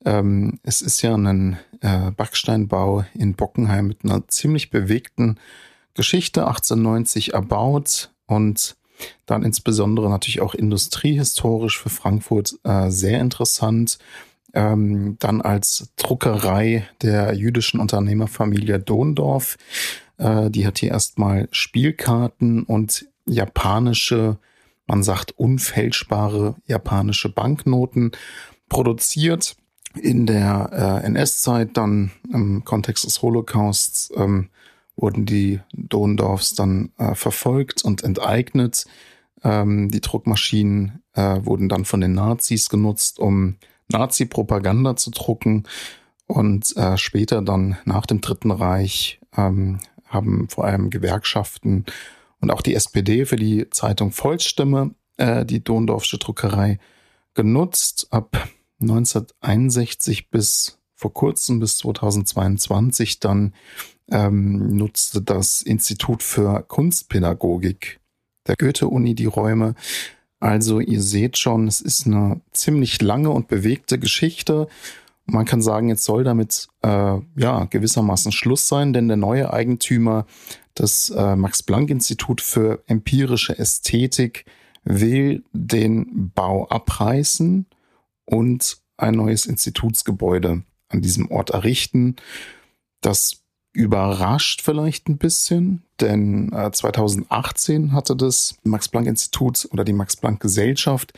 [0.06, 5.38] Ähm, es ist ja ein äh, Backsteinbau in Bockenheim mit einer ziemlich bewegten
[5.92, 8.76] Geschichte, 1890 erbaut und
[9.26, 13.98] dann insbesondere natürlich auch industriehistorisch für Frankfurt äh, sehr interessant.
[14.54, 19.56] Ähm, dann als Druckerei der jüdischen Unternehmerfamilie Dondorf.
[20.18, 24.38] Äh, die hat hier erstmal Spielkarten und japanische
[24.86, 28.12] man sagt unfälschbare japanische Banknoten
[28.68, 29.56] produziert.
[29.94, 34.48] In der äh, NS-Zeit dann im Kontext des Holocausts ähm,
[34.96, 38.84] wurden die Dondorfs dann äh, verfolgt und enteignet.
[39.42, 43.56] Ähm, die Druckmaschinen äh, wurden dann von den Nazis genutzt, um
[43.88, 45.64] Nazi-Propaganda zu drucken.
[46.26, 51.84] Und äh, später dann nach dem Dritten Reich ähm, haben vor allem Gewerkschaften
[52.40, 56.78] und auch die SPD für die Zeitung Volksstimme äh, die Dondorfsche Druckerei
[57.34, 58.08] genutzt.
[58.10, 58.48] Ab
[58.80, 63.54] 1961 bis vor kurzem bis 2022 dann
[64.10, 68.00] ähm, nutzte das Institut für Kunstpädagogik
[68.46, 69.74] der Goethe-Uni die Räume.
[70.40, 74.66] Also ihr seht schon, es ist eine ziemlich lange und bewegte Geschichte.
[75.24, 80.26] Man kann sagen, jetzt soll damit äh, ja gewissermaßen Schluss sein, denn der neue Eigentümer,
[80.74, 84.46] das äh, Max-Planck-Institut für empirische Ästhetik,
[84.84, 87.66] will den Bau abreißen
[88.24, 92.16] und ein neues Institutsgebäude an diesem Ort errichten.
[93.00, 93.41] Das
[93.72, 101.12] überrascht vielleicht ein bisschen, denn äh, 2018 hatte das Max-Planck-Institut oder die Max-Planck-Gesellschaft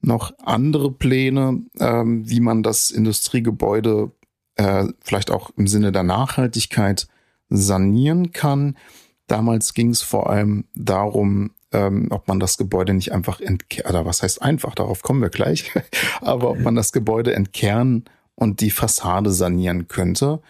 [0.00, 4.12] noch andere Pläne, ähm, wie man das Industriegebäude
[4.56, 7.06] äh, vielleicht auch im Sinne der Nachhaltigkeit
[7.50, 8.76] sanieren kann.
[9.26, 14.06] Damals ging es vor allem darum, ähm, ob man das Gebäude nicht einfach entkernen, oder
[14.06, 15.70] was heißt einfach, darauf kommen wir gleich,
[16.20, 20.40] aber ob man das Gebäude entkernen und die Fassade sanieren könnte.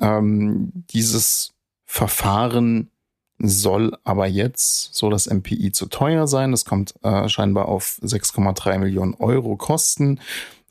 [0.00, 2.90] Ähm, dieses Verfahren
[3.38, 6.50] soll aber jetzt, so das MPI, zu teuer sein.
[6.50, 10.20] Das kommt äh, scheinbar auf 6,3 Millionen Euro kosten.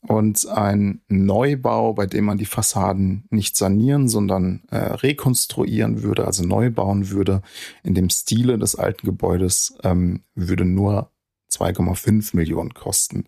[0.02, 6.44] Und ein Neubau, bei dem man die Fassaden nicht sanieren, sondern äh, rekonstruieren würde, also
[6.44, 7.42] neu bauen würde,
[7.84, 11.12] in dem Stile des alten Gebäudes, ähm, würde nur
[11.52, 13.26] 2,5 Millionen kosten.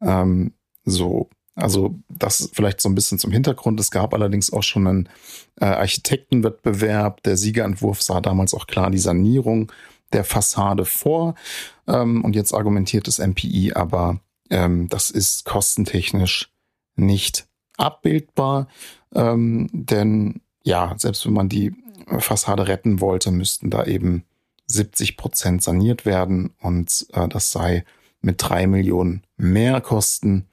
[0.00, 0.52] Ähm,
[0.84, 3.78] so also das vielleicht so ein bisschen zum Hintergrund.
[3.80, 5.08] Es gab allerdings auch schon einen
[5.60, 7.22] äh, Architektenwettbewerb.
[7.24, 9.72] Der Siegerentwurf sah damals auch klar die Sanierung
[10.12, 11.34] der Fassade vor.
[11.86, 16.50] Ähm, und jetzt argumentiert das MPI aber, ähm, das ist kostentechnisch
[16.96, 18.68] nicht abbildbar.
[19.14, 21.74] Ähm, denn ja, selbst wenn man die
[22.18, 24.24] Fassade retten wollte, müssten da eben
[24.66, 26.54] 70 Prozent saniert werden.
[26.60, 27.84] Und äh, das sei
[28.20, 30.46] mit drei Millionen mehr Kosten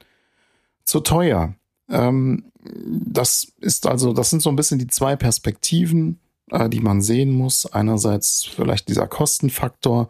[0.86, 1.54] zu teuer.
[1.90, 6.20] Ähm, das ist also, das sind so ein bisschen die zwei Perspektiven,
[6.50, 7.66] äh, die man sehen muss.
[7.66, 10.08] Einerseits vielleicht dieser Kostenfaktor,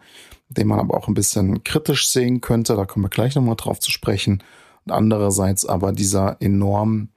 [0.49, 2.75] den man aber auch ein bisschen kritisch sehen könnte.
[2.75, 4.43] Da kommen wir gleich nochmal drauf zu sprechen.
[4.85, 7.09] Und andererseits aber dieser enorm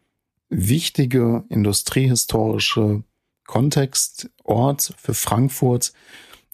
[0.49, 3.05] wichtige industriehistorische
[3.46, 5.92] Kontext, Ort für Frankfurt,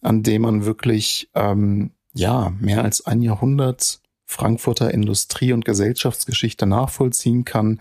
[0.02, 7.44] an dem man wirklich ähm, ja mehr als ein Jahrhundert Frankfurter Industrie- und Gesellschaftsgeschichte nachvollziehen
[7.44, 7.80] kann.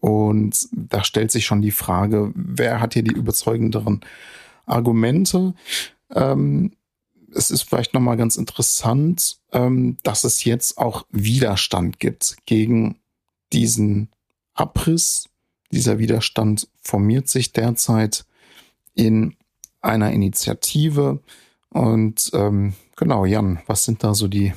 [0.00, 4.00] Und da stellt sich schon die Frage, wer hat hier die überzeugenderen
[4.64, 5.54] Argumente?
[6.14, 6.72] Ähm,
[7.34, 12.96] es ist vielleicht nochmal ganz interessant, ähm, dass es jetzt auch Widerstand gibt gegen
[13.52, 14.08] diesen
[14.54, 15.28] Abriss.
[15.70, 18.24] Dieser Widerstand formiert sich derzeit
[18.94, 19.36] in
[19.80, 21.20] einer Initiative.
[21.70, 24.52] Und ähm, genau, Jan, was sind da so die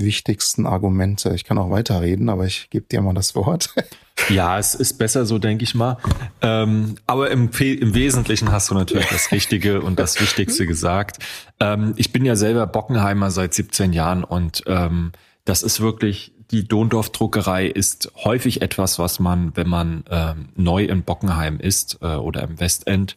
[0.00, 1.34] wichtigsten Argumente.
[1.34, 3.74] Ich kann auch weiterreden, aber ich gebe dir mal das Wort.
[4.30, 5.98] Ja, es ist besser so, denke ich mal.
[6.40, 11.18] Ähm, aber im, im, Wesentlichen hast du natürlich das Richtige und das Wichtigste gesagt.
[11.60, 15.12] Ähm, ich bin ja selber Bockenheimer seit 17 Jahren und ähm,
[15.44, 21.02] das ist wirklich, die Dondorf-Druckerei ist häufig etwas, was man, wenn man ähm, neu in
[21.02, 23.16] Bockenheim ist äh, oder im Westend,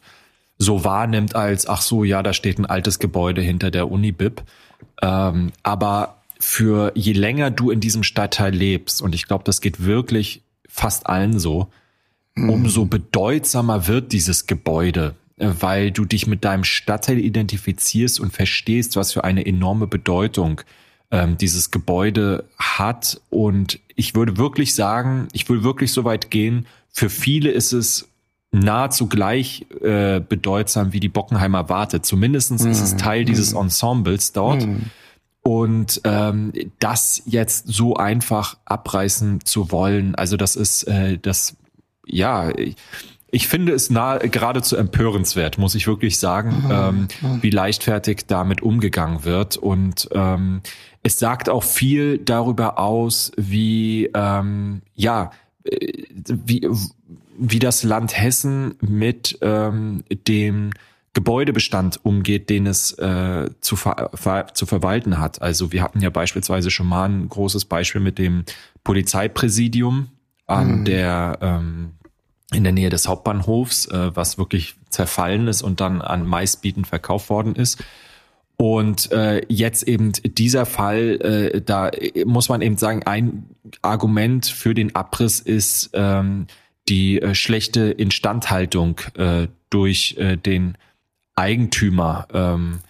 [0.58, 4.42] so wahrnimmt als, ach so, ja, da steht ein altes Gebäude hinter der Uni-Bib.
[5.00, 9.84] Ähm, aber für je länger du in diesem Stadtteil lebst, und ich glaube, das geht
[9.84, 11.68] wirklich fast allen so,
[12.34, 12.50] mhm.
[12.50, 18.96] umso bedeutsamer wird dieses Gebäude, äh, weil du dich mit deinem Stadtteil identifizierst und verstehst,
[18.96, 20.62] was für eine enorme Bedeutung
[21.10, 23.20] ähm, dieses Gebäude hat.
[23.28, 28.08] Und ich würde wirklich sagen, ich würde wirklich so weit gehen, für viele ist es
[28.52, 32.02] nahezu gleich äh, bedeutsam wie die Bockenheimer Warte.
[32.02, 32.70] Zumindestens mhm.
[32.70, 32.98] ist es mhm.
[32.98, 33.60] Teil dieses mhm.
[33.60, 34.66] Ensembles dort.
[34.66, 34.86] Mhm.
[35.50, 41.56] Und ähm, das jetzt so einfach abreißen zu wollen, also das ist äh, das,
[42.06, 42.52] ja,
[43.32, 46.70] ich finde es nahe, geradezu empörenswert, muss ich wirklich sagen, mhm.
[46.70, 47.42] ähm, mhm.
[47.42, 49.56] wie leichtfertig damit umgegangen wird.
[49.56, 50.60] Und ähm,
[51.02, 55.32] es sagt auch viel darüber aus, wie, ähm, ja,
[55.64, 56.68] äh, wie,
[57.38, 60.70] wie das Land Hessen mit ähm, dem
[61.12, 65.42] Gebäudebestand umgeht, den es äh, zu, ver ver zu verwalten hat.
[65.42, 68.44] Also wir hatten ja beispielsweise schon mal ein großes Beispiel mit dem
[68.84, 70.08] Polizeipräsidium
[70.46, 70.84] an mhm.
[70.84, 71.90] der ähm,
[72.52, 77.30] in der Nähe des Hauptbahnhofs, äh, was wirklich zerfallen ist und dann an meistbietend verkauft
[77.30, 77.82] worden ist.
[78.56, 81.90] Und äh, jetzt eben dieser Fall, äh, da
[82.26, 83.46] muss man eben sagen, ein
[83.80, 86.46] Argument für den Abriss ist ähm,
[86.88, 90.76] die äh, schlechte Instandhaltung äh, durch äh, den
[91.40, 92.28] Eigentümer.
[92.32, 92.80] Ähm,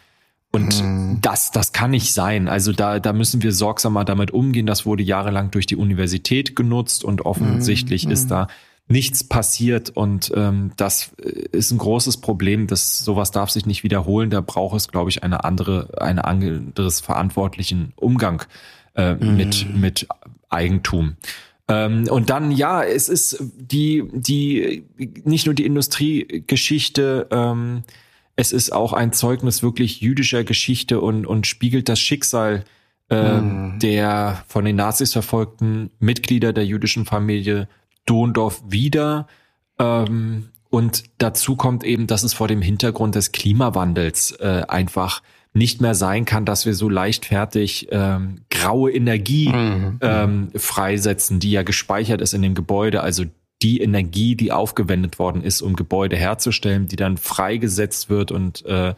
[0.53, 1.19] und hm.
[1.23, 2.49] das, das kann nicht sein.
[2.49, 4.67] Also da, da müssen wir sorgsamer damit umgehen.
[4.67, 8.11] Das wurde jahrelang durch die Universität genutzt und offensichtlich hm.
[8.11, 8.49] ist da
[8.89, 11.13] nichts passiert und ähm, das
[11.53, 12.67] ist ein großes Problem.
[12.67, 14.31] Das sowas darf sich nicht wiederholen.
[14.31, 18.43] Da braucht es, glaube ich, eine andere, eine anderes verantwortlichen Umgang
[18.95, 19.37] äh, hm.
[19.37, 20.09] mit mit
[20.49, 21.17] Eigentum.
[21.69, 24.85] Ähm, und dann, ja, es ist die, die,
[25.25, 27.85] nicht nur die Industriegeschichte, ähm,
[28.41, 32.65] es ist auch ein Zeugnis wirklich jüdischer Geschichte und, und spiegelt das Schicksal
[33.11, 33.79] äh, mhm.
[33.81, 37.69] der von den Nazis verfolgten Mitglieder der jüdischen Familie
[38.07, 39.27] Dohndorf wieder.
[39.79, 45.23] Ähm, und dazu kommt eben, dass es vor dem Hintergrund des Klimawandels äh, einfach
[45.53, 49.99] nicht mehr sein kann, dass wir so leichtfertig ähm, graue Energie mhm.
[50.01, 53.03] ähm, freisetzen, die ja gespeichert ist in dem Gebäude.
[53.03, 53.25] Also
[53.63, 58.95] die Energie, die aufgewendet worden ist, um Gebäude herzustellen, die dann freigesetzt wird und äh,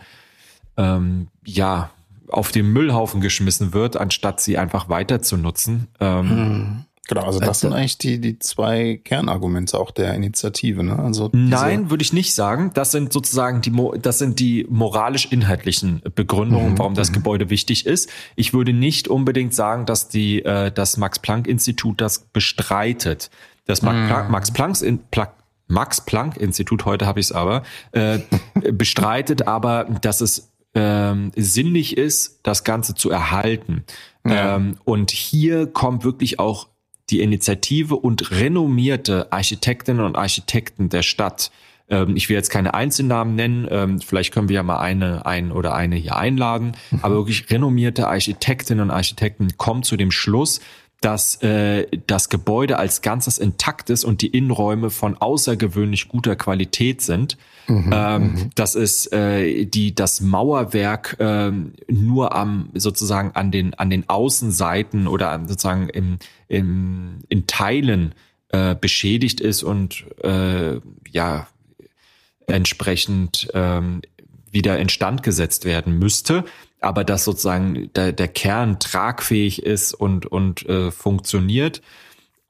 [0.77, 1.91] ähm, ja
[2.29, 5.89] auf den Müllhaufen geschmissen wird, anstatt sie einfach weiter zu nutzen.
[6.01, 6.85] Ähm, hm.
[7.09, 10.85] Genau, also das äh, sind eigentlich die, die zwei Kernargumente auch der Initiative.
[10.85, 10.99] Ne?
[10.99, 12.71] Also Nein, würde ich nicht sagen.
[12.75, 16.79] Das sind sozusagen die, das sind die moralisch-inhaltlichen Begründungen, mhm.
[16.79, 17.15] warum das mhm.
[17.15, 18.09] Gebäude wichtig ist.
[18.37, 23.31] Ich würde nicht unbedingt sagen, dass die, äh, das Max-Planck-Institut das bestreitet.
[23.65, 24.09] Das mhm.
[24.31, 25.35] Max Planck,
[25.69, 28.19] Max Planck Institut, heute habe ich es aber, äh,
[28.73, 33.85] bestreitet aber, dass es ähm, sinnig ist, das Ganze zu erhalten.
[34.27, 34.57] Ja.
[34.57, 36.69] Ähm, und hier kommt wirklich auch
[37.11, 41.51] die Initiative und renommierte Architektinnen und Architekten der Stadt.
[41.89, 45.53] Ähm, ich will jetzt keine Einzelnamen nennen, ähm, vielleicht können wir ja mal eine, ein
[45.53, 46.73] oder eine hier einladen,
[47.03, 50.61] aber wirklich renommierte Architektinnen und Architekten kommen zu dem Schluss,
[51.03, 57.03] dass äh, das Gebäude als Ganzes intakt ist und die Innenräume von außergewöhnlich guter Qualität
[57.03, 57.37] sind.
[57.67, 58.51] Mhm, ähm, mhm.
[58.55, 61.53] dass es äh, die das Mauerwerk äh,
[61.89, 68.15] nur am sozusagen an den an den Außenseiten oder an, sozusagen im, im in Teilen
[68.49, 71.47] äh, beschädigt ist und äh, ja
[72.47, 74.03] entsprechend ähm,
[74.51, 76.45] wieder instand gesetzt werden müsste
[76.83, 81.83] aber dass sozusagen der, der Kern tragfähig ist und, und äh, funktioniert.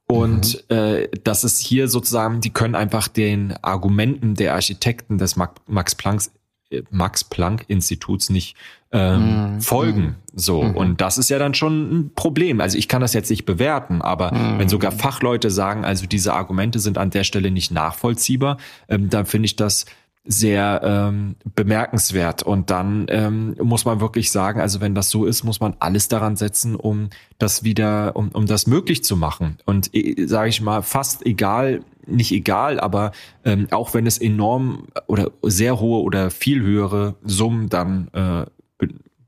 [0.05, 0.75] Und mhm.
[0.75, 6.21] äh, das ist hier sozusagen, die können einfach den Argumenten der Architekten des Max Planck
[6.69, 8.55] äh, Max Planck Instituts nicht
[8.91, 9.61] ähm, mhm.
[9.61, 10.01] folgen.
[10.01, 10.15] Mhm.
[10.33, 10.63] So.
[10.63, 10.75] Mhm.
[10.75, 12.61] Und das ist ja dann schon ein Problem.
[12.61, 14.59] Also ich kann das jetzt nicht bewerten, aber mhm.
[14.59, 18.57] wenn sogar Fachleute sagen, also diese Argumente sind an der Stelle nicht nachvollziehbar,
[18.89, 19.85] ähm, dann finde ich das
[20.25, 22.43] sehr ähm, bemerkenswert.
[22.43, 26.07] Und dann ähm, muss man wirklich sagen, also wenn das so ist, muss man alles
[26.07, 27.09] daran setzen, um
[27.39, 29.57] das wieder, um, um das möglich zu machen.
[29.65, 33.11] Und äh, sage ich mal, fast egal, nicht egal, aber
[33.43, 38.45] ähm, auch wenn es enorm oder sehr hohe oder viel höhere Summen dann äh,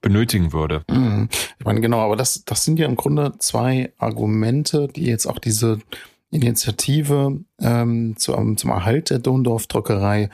[0.01, 0.83] benötigen würde.
[0.89, 1.29] Mhm.
[1.59, 5.39] Ich meine, genau, aber das, das sind ja im Grunde zwei Argumente, die jetzt auch
[5.39, 5.79] diese
[6.29, 10.29] Initiative ähm, zum, zum Erhalt der Dondorf-Druckerei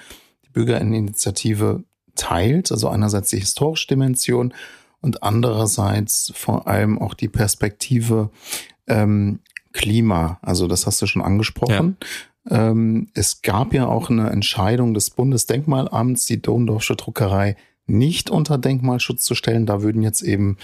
[0.54, 1.84] Bürgerinitiative
[2.16, 2.72] teilt.
[2.72, 4.54] Also einerseits die historische Dimension
[5.02, 8.30] und andererseits vor allem auch die Perspektive
[8.88, 9.40] ähm,
[9.74, 10.40] Klima.
[10.42, 11.98] Also das hast du schon angesprochen.
[12.50, 12.70] Ja.
[12.70, 17.56] Ähm, es gab ja auch eine Entscheidung des Bundesdenkmalamts, die Dondorfsche Druckerei
[17.88, 19.66] nicht unter Denkmalschutz zu stellen.
[19.66, 20.58] Da würden jetzt eben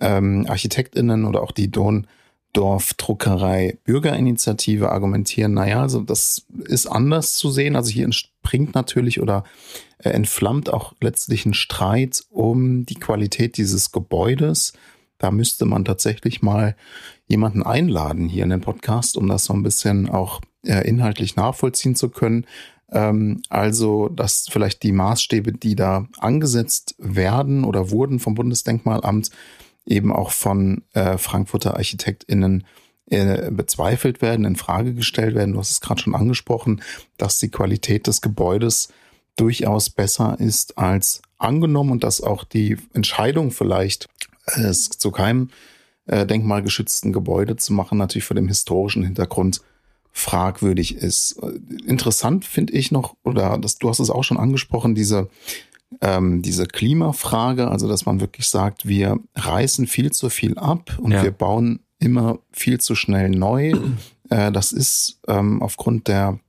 [0.00, 2.06] ähm, ArchitektInnen oder auch die Don
[2.54, 7.74] Dorfdruckerei Bürgerinitiative argumentieren, naja, also das ist anders zu sehen.
[7.74, 8.08] Also hier
[8.44, 9.44] entspringt natürlich oder
[9.98, 14.74] äh, entflammt auch letztlich ein Streit um die Qualität dieses Gebäudes.
[15.18, 16.76] Da müsste man tatsächlich mal
[17.26, 21.96] jemanden einladen hier in den Podcast, um das so ein bisschen auch äh, inhaltlich nachvollziehen
[21.96, 22.46] zu können.
[22.92, 29.30] Ähm, also, dass vielleicht die Maßstäbe, die da angesetzt werden oder wurden vom Bundesdenkmalamt,
[29.86, 32.64] eben auch von äh, Frankfurter ArchitektInnen äh,
[33.06, 35.52] bezweifelt werden, in Frage gestellt werden.
[35.52, 36.82] Du hast es gerade schon angesprochen,
[37.18, 38.88] dass die Qualität des Gebäudes
[39.36, 44.08] durchaus besser ist als angenommen und dass auch die Entscheidung vielleicht,
[44.46, 45.50] äh, es zu keinem
[46.06, 49.60] äh, denkmalgeschützten Gebäude zu machen, natürlich vor dem historischen Hintergrund
[50.12, 51.40] fragwürdig ist.
[51.86, 55.28] Interessant finde ich noch, oder das, du hast es auch schon angesprochen, diese
[56.00, 61.12] ähm, diese Klimafrage, also dass man wirklich sagt, wir reißen viel zu viel ab und
[61.12, 61.22] ja.
[61.22, 63.72] wir bauen immer viel zu schnell neu.
[64.30, 66.40] Äh, das ist ähm, aufgrund der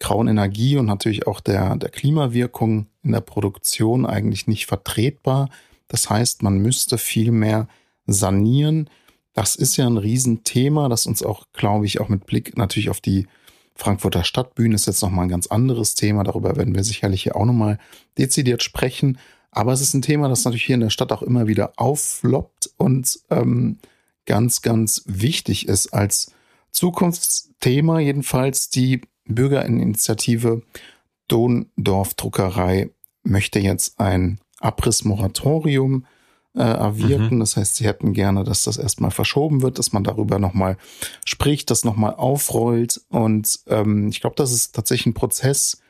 [0.00, 5.50] grauen Energie und natürlich auch der, der Klimawirkung in der Produktion eigentlich nicht vertretbar.
[5.88, 7.68] Das heißt, man müsste viel mehr
[8.06, 8.88] sanieren.
[9.34, 13.02] Das ist ja ein Riesenthema, das uns auch, glaube ich, auch mit Blick natürlich auf
[13.02, 13.26] die
[13.74, 16.24] Frankfurter Stadtbühne ist jetzt nochmal ein ganz anderes Thema.
[16.24, 17.78] Darüber werden wir sicherlich hier auch nochmal
[18.18, 19.18] dezidiert sprechen.
[19.52, 22.70] Aber es ist ein Thema, das natürlich hier in der Stadt auch immer wieder auffloppt
[22.76, 23.78] und ähm,
[24.28, 26.32] ganz, ganz wichtig ist als
[26.70, 30.62] Zukunftsthema jedenfalls die Bürgerinitiative
[31.28, 32.90] Dondorf Druckerei
[33.22, 36.06] möchte jetzt ein Abrissmoratorium
[36.54, 37.36] äh, erwirken.
[37.36, 37.40] Mhm.
[37.40, 40.76] Das heißt, sie hätten gerne, dass das erstmal verschoben wird, dass man darüber nochmal
[41.24, 43.00] spricht, das nochmal aufrollt.
[43.08, 45.80] Und ähm, ich glaube, das ist tatsächlich ein Prozess,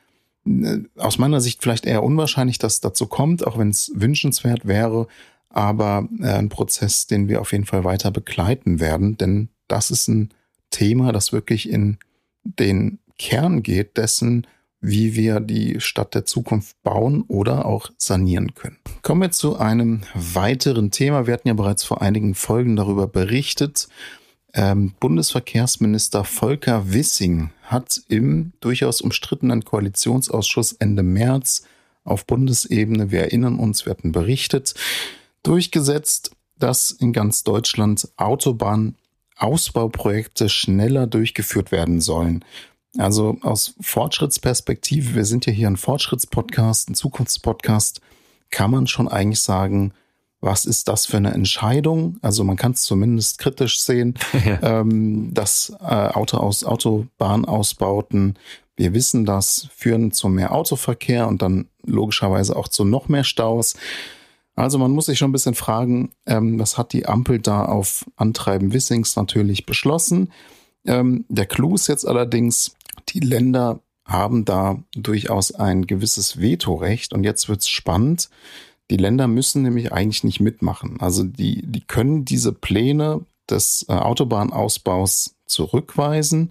[0.47, 5.09] äh, aus meiner Sicht vielleicht eher unwahrscheinlich, dass dazu kommt, auch wenn es wünschenswert wäre,
[5.51, 10.09] aber äh, ein Prozess, den wir auf jeden Fall weiter begleiten werden, denn das ist
[10.09, 10.31] ein
[10.71, 11.99] Thema, das wirklich in
[12.45, 14.47] den Kern geht dessen,
[14.81, 18.77] wie wir die Stadt der Zukunft bauen oder auch sanieren können.
[19.03, 21.27] Kommen wir zu einem weiteren Thema.
[21.27, 23.89] Wir hatten ja bereits vor einigen Folgen darüber berichtet.
[24.55, 31.65] Ähm, Bundesverkehrsminister Volker Wissing hat im durchaus umstrittenen Koalitionsausschuss Ende März
[32.05, 34.75] auf Bundesebene, wir erinnern uns, wir hatten berichtet,
[35.43, 42.45] durchgesetzt, dass in ganz Deutschland Autobahnausbauprojekte schneller durchgeführt werden sollen.
[42.97, 48.01] Also aus Fortschrittsperspektive, wir sind ja hier ein Fortschrittspodcast, ein Zukunftspodcast,
[48.51, 49.93] kann man schon eigentlich sagen,
[50.41, 52.17] was ist das für eine Entscheidung?
[52.23, 54.15] Also man kann es zumindest kritisch sehen,
[54.45, 54.81] ja.
[54.81, 58.39] ähm, dass äh, Auto aus, Autobahnausbauten,
[58.77, 63.75] wir wissen das, führen zu mehr Autoverkehr und dann logischerweise auch zu noch mehr Staus.
[64.59, 68.05] Also man muss sich schon ein bisschen fragen, ähm, was hat die Ampel da auf
[68.17, 70.33] Antreiben Wissings natürlich beschlossen?
[70.85, 72.75] Ähm, der Clou ist jetzt allerdings,
[73.11, 78.31] die Länder haben da durchaus ein gewisses Vetorecht und jetzt wird's spannend.
[78.91, 80.97] Die Länder müssen nämlich eigentlich nicht mitmachen.
[80.99, 86.51] Also die, die können diese Pläne des äh, Autobahnausbaus zurückweisen.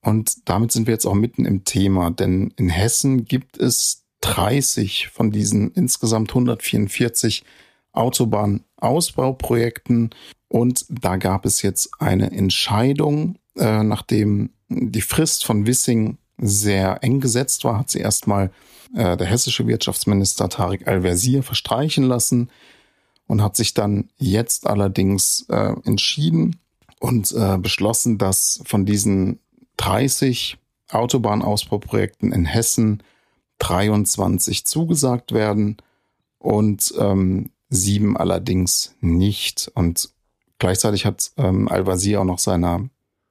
[0.00, 5.08] Und damit sind wir jetzt auch mitten im Thema, denn in Hessen gibt es 30
[5.08, 7.44] von diesen insgesamt 144
[7.92, 10.08] Autobahnausbauprojekten.
[10.48, 17.20] Und da gab es jetzt eine Entscheidung, äh, nachdem die Frist von Wissing sehr eng
[17.20, 18.50] gesetzt war, hat sie erstmal
[18.94, 22.48] äh, der hessische Wirtschaftsminister Tarek Al-Wazir verstreichen lassen
[23.26, 26.60] und hat sich dann jetzt allerdings äh, entschieden
[27.00, 29.40] und äh, beschlossen, dass von diesen
[29.76, 30.58] 30
[30.90, 33.02] Autobahnausbauprojekten in Hessen
[33.62, 35.76] 23 zugesagt werden
[36.38, 39.70] und ähm, sieben allerdings nicht.
[39.74, 40.10] Und
[40.58, 42.88] gleichzeitig hat ähm, Al-Wazir auch noch seiner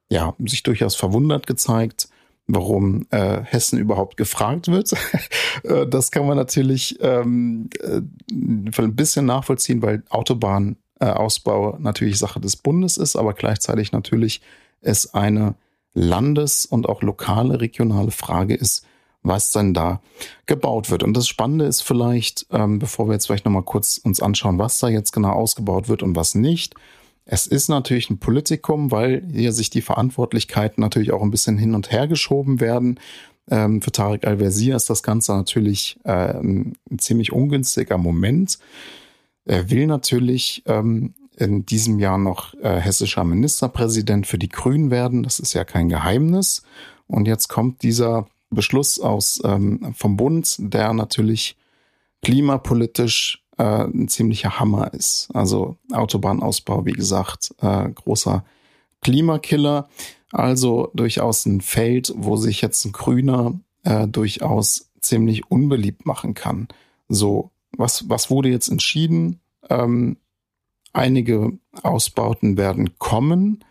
[0.08, 2.08] ja, sich durchaus verwundert gezeigt,
[2.46, 4.92] warum äh, Hessen überhaupt gefragt wird.
[5.64, 12.56] Äh, das kann man natürlich ähm, äh, ein bisschen nachvollziehen, weil Autobahnausbau natürlich Sache des
[12.56, 14.40] Bundes ist, aber gleichzeitig natürlich
[14.80, 15.54] es eine
[15.92, 18.86] Landes- und auch lokale, regionale Frage ist,
[19.22, 20.00] was denn da
[20.46, 21.02] gebaut wird.
[21.02, 24.78] Und das Spannende ist vielleicht, ähm, bevor wir jetzt vielleicht nochmal kurz uns anschauen, was
[24.78, 26.74] da jetzt genau ausgebaut wird und was nicht,
[27.24, 31.74] es ist natürlich ein Politikum, weil hier sich die Verantwortlichkeiten natürlich auch ein bisschen hin
[31.74, 32.98] und her geschoben werden.
[33.50, 38.58] Ähm, für Tarek Al-Wazir ist das Ganze natürlich äh, ein, ziemlich ungünstiger Moment.
[39.44, 45.22] Er will natürlich ähm, in diesem Jahr noch äh, hessischer Ministerpräsident für die Grünen werden.
[45.22, 46.62] Das ist ja kein Geheimnis.
[47.06, 51.56] Und jetzt kommt dieser Beschluss aus ähm, vom Bund, der natürlich
[52.22, 55.28] klimapolitisch äh, ein ziemlicher Hammer ist.
[55.34, 58.44] Also Autobahnausbau, wie gesagt, äh, großer
[59.00, 59.88] Klimakiller.
[60.30, 66.68] Also durchaus ein Feld, wo sich jetzt ein Grüner äh, durchaus ziemlich unbeliebt machen kann.
[67.08, 69.40] So, was, was wurde jetzt entschieden?
[69.68, 70.16] Ähm,
[70.92, 73.64] einige Ausbauten werden kommen.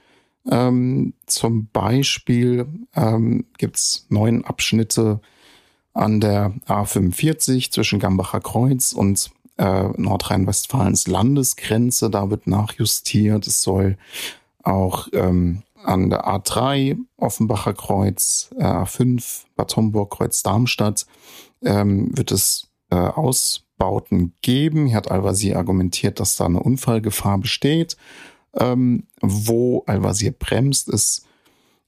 [0.50, 5.22] Ähm, zum Beispiel ähm, gibt es neun Abschnitte
[5.94, 12.10] an der A45 zwischen Gambacher Kreuz und äh, Nordrhein-Westfalens Landesgrenze.
[12.10, 13.46] Da wird nachjustiert.
[13.46, 13.98] Es soll
[14.64, 21.06] auch ähm, an der A3 Offenbacher Kreuz, äh, A5 Bad Homburg Kreuz Darmstadt
[21.64, 24.88] ähm, wird es äh, Ausbauten geben.
[24.88, 27.98] Hier hat Al-Wazir argumentiert, dass da eine Unfallgefahr besteht.
[28.58, 31.26] Ähm, wo Al-Wazir bremst, ist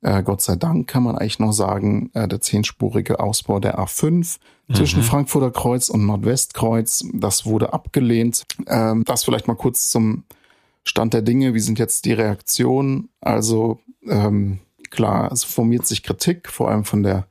[0.04, 4.38] Äh, Gott sei Dank kann man eigentlich nur sagen, äh, der zehnspurige Ausbau der A5
[4.68, 4.74] mhm.
[4.74, 8.46] zwischen Frankfurter Kreuz und Nordwestkreuz, das wurde abgelehnt.
[8.68, 10.26] Ähm, das vielleicht mal kurz zum
[10.84, 11.54] Stand der Dinge.
[11.54, 13.08] Wie sind jetzt die Reaktionen?
[13.22, 14.60] Also ähm,
[14.90, 17.28] klar, es formiert sich Kritik, vor allem von der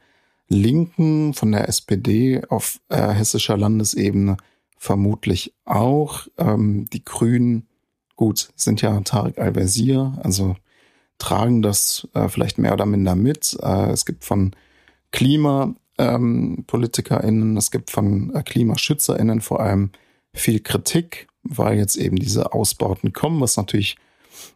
[0.49, 4.37] Linken, von der SPD auf äh, hessischer Landesebene
[4.79, 6.27] vermutlich auch.
[6.39, 7.69] Ähm, die Grünen,
[8.23, 10.55] gut, sind ja Tarek Al-Wazir, also
[11.19, 13.59] tragen das äh, vielleicht mehr oder minder mit.
[13.61, 14.55] Äh, es gibt von
[15.11, 19.91] KlimapolitikerInnen, ähm, es gibt von äh, KlimaschützerInnen vor allem
[20.33, 23.97] viel Kritik, weil jetzt eben diese Ausbauten kommen, was natürlich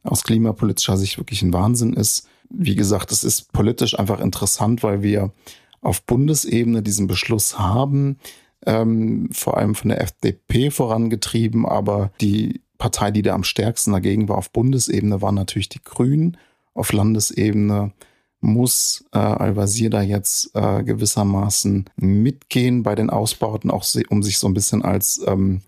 [0.05, 2.29] aus klimapolitischer Sicht wirklich ein Wahnsinn ist.
[2.49, 5.33] Wie gesagt, es ist politisch einfach interessant, weil wir
[5.81, 8.21] auf Bundesebene diesen Beschluss haben,
[8.64, 14.29] ähm, vor allem von der FDP vorangetrieben, aber die Partei, die da am stärksten dagegen
[14.29, 16.37] war auf Bundesebene, waren natürlich die Grünen
[16.74, 17.93] auf Landesebene
[18.41, 24.47] muss äh, Al-Wazir da jetzt äh, gewissermaßen mitgehen bei den Ausbauten, auch um sich so
[24.47, 25.62] ein bisschen als ähm,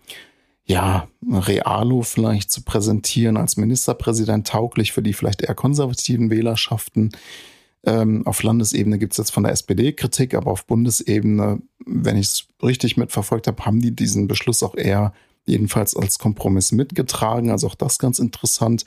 [0.65, 7.09] ja, Realo vielleicht zu präsentieren, als Ministerpräsident tauglich für die vielleicht eher konservativen Wählerschaften.
[7.85, 12.27] Ähm, auf Landesebene gibt es jetzt von der SPD Kritik, aber auf Bundesebene, wenn ich
[12.27, 15.13] es richtig mitverfolgt habe, haben die diesen Beschluss auch eher
[15.49, 17.51] jedenfalls als Kompromiss mitgetragen.
[17.51, 18.85] Also auch das ganz interessant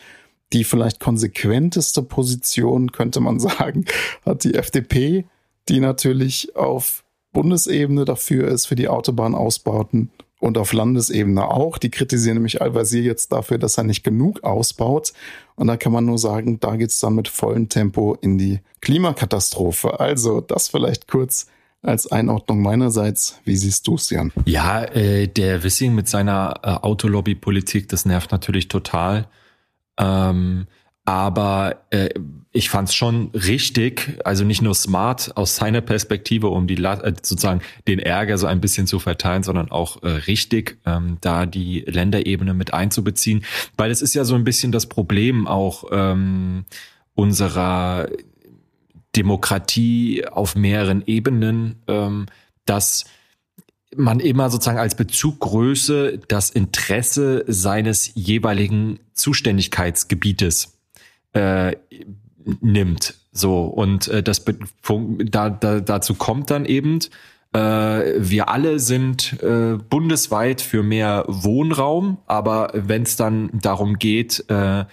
[0.53, 3.85] die vielleicht konsequenteste Position, könnte man sagen,
[4.25, 5.25] hat die FDP,
[5.69, 10.11] die natürlich auf Bundesebene dafür ist, für die Autobahnausbauten
[10.41, 11.79] und auf Landesebene auch.
[11.79, 15.13] Die kritisieren nämlich Al-Wazir jetzt dafür, dass er nicht genug ausbaut.
[15.55, 20.01] Und da kann man nur sagen, da geht's dann mit vollem Tempo in die Klimakatastrophe.
[20.01, 21.47] Also das vielleicht kurz
[21.83, 23.41] als Einordnung meinerseits.
[23.45, 24.33] Wie siehst du es, Jan?
[24.45, 29.26] Ja, äh, der Wissing mit seiner äh, Autolobby-Politik, das nervt natürlich total.
[29.99, 30.66] Ähm,
[31.05, 32.11] aber äh,
[32.53, 37.14] ich fand es schon richtig, also nicht nur smart aus seiner Perspektive, um die äh,
[37.22, 41.80] sozusagen den Ärger so ein bisschen zu verteilen, sondern auch äh, richtig, ähm, da die
[41.80, 43.45] Länderebene mit einzubeziehen,
[43.76, 46.64] weil es ist ja so ein bisschen das Problem auch ähm,
[47.14, 48.09] unserer
[49.17, 52.27] Demokratie auf mehreren Ebenen, ähm,
[52.65, 53.05] dass
[53.97, 60.79] man immer sozusagen als Bezuggröße das Interesse seines jeweiligen Zuständigkeitsgebietes
[61.33, 61.77] äh,
[62.61, 63.15] nimmt.
[63.33, 67.01] So und äh, das da, da, dazu kommt dann eben,
[67.53, 74.45] äh, wir alle sind äh, bundesweit für mehr Wohnraum, aber wenn es dann darum geht,
[74.49, 74.85] äh,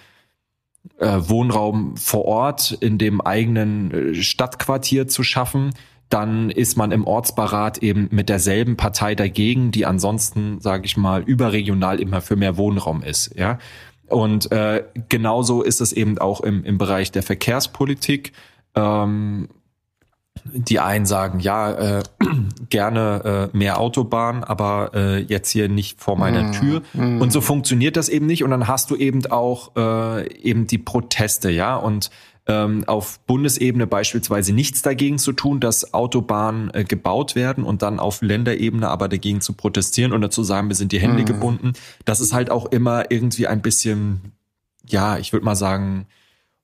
[0.98, 5.70] Wohnraum vor Ort in dem eigenen äh, Stadtquartier zu schaffen,
[6.08, 11.22] dann ist man im Ortsberat eben mit derselben Partei dagegen, die ansonsten, sage ich mal,
[11.22, 13.34] überregional immer für mehr Wohnraum ist.
[13.36, 13.58] Ja,
[14.08, 18.32] und äh, genauso ist es eben auch im, im Bereich der Verkehrspolitik.
[18.74, 19.48] Ähm,
[20.44, 22.02] die einen sagen, ja, äh,
[22.70, 26.82] gerne äh, mehr Autobahn, aber äh, jetzt hier nicht vor meiner mm, Tür.
[26.92, 27.20] Mm.
[27.20, 28.44] Und so funktioniert das eben nicht.
[28.44, 31.76] Und dann hast du eben auch äh, eben die Proteste, ja.
[31.76, 32.10] Und
[32.46, 38.00] ähm, auf Bundesebene beispielsweise nichts dagegen zu tun, dass Autobahnen äh, gebaut werden und dann
[38.00, 41.26] auf Länderebene aber dagegen zu protestieren und dazu sagen, wir sind die Hände mhm.
[41.26, 41.72] gebunden.
[42.04, 44.32] Das ist halt auch immer irgendwie ein bisschen,
[44.86, 46.06] ja, ich würde mal sagen,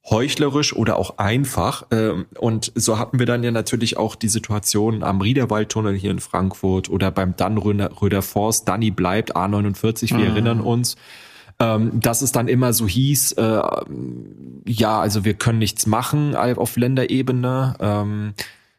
[0.08, 1.86] heuchlerisch oder auch einfach.
[1.90, 6.20] Ähm, und so hatten wir dann ja natürlich auch die Situation am Riederwaldtunnel hier in
[6.20, 8.68] Frankfurt oder beim Dannröder Forst.
[8.68, 10.24] Danny bleibt A49, wir mhm.
[10.24, 10.96] erinnern uns
[11.58, 13.62] ähm, dass es dann immer so hieß, äh,
[14.66, 17.76] ja, also wir können nichts machen auf Länderebene.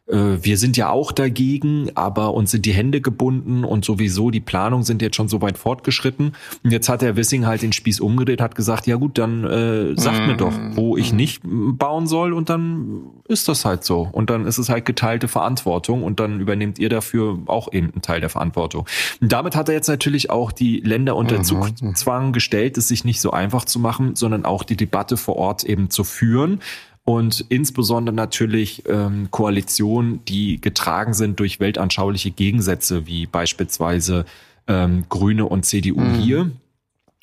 [0.07, 4.39] Äh, wir sind ja auch dagegen, aber uns sind die Hände gebunden und sowieso die
[4.39, 6.33] Planungen sind jetzt schon so weit fortgeschritten.
[6.63, 9.99] Und jetzt hat der Wissing halt den Spieß umgedreht, hat gesagt, ja gut, dann äh,
[9.99, 10.27] sagt mm.
[10.27, 14.07] mir doch, wo ich nicht bauen soll und dann ist das halt so.
[14.11, 18.01] Und dann ist es halt geteilte Verantwortung und dann übernehmt ihr dafür auch eben einen
[18.01, 18.87] Teil der Verantwortung.
[19.21, 21.43] Und damit hat er jetzt natürlich auch die Länder unter mhm.
[21.43, 25.63] Zugzwang gestellt, es sich nicht so einfach zu machen, sondern auch die Debatte vor Ort
[25.63, 26.61] eben zu führen
[27.07, 34.25] und insbesondere natürlich ähm, Koalitionen, die getragen sind durch weltanschauliche Gegensätze, wie beispielsweise
[34.67, 36.15] ähm, Grüne und CDU mhm.
[36.15, 36.51] hier,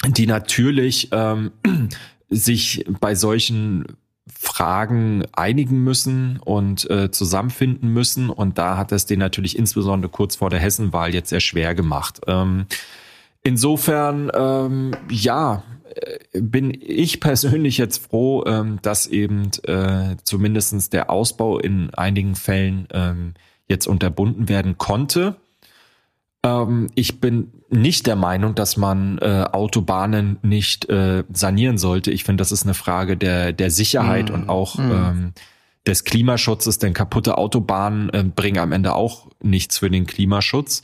[0.07, 1.51] die natürlich ähm,
[2.30, 3.85] sich bei solchen
[4.26, 8.30] Fragen einigen müssen und äh, zusammenfinden müssen.
[8.30, 12.22] Und da hat es den natürlich insbesondere kurz vor der Hessenwahl jetzt sehr schwer gemacht.
[12.26, 12.64] Ähm,
[13.43, 15.62] insofern, ähm, ja,
[16.33, 22.89] bin ich persönlich jetzt froh, ähm, dass eben äh, zumindestens der Ausbau in einigen Fällen
[22.93, 23.35] ähm,
[23.69, 25.37] jetzt unterbunden werden konnte.
[26.45, 32.11] Ähm, ich bin nicht der Meinung, dass man äh, Autobahnen nicht äh, sanieren sollte.
[32.11, 34.93] Ich finde, das ist eine Frage der, der Sicherheit mm, und auch mm.
[34.93, 35.33] ähm,
[35.87, 40.83] des Klimaschutzes, denn kaputte Autobahnen äh, bringen am Ende auch nichts für den Klimaschutz.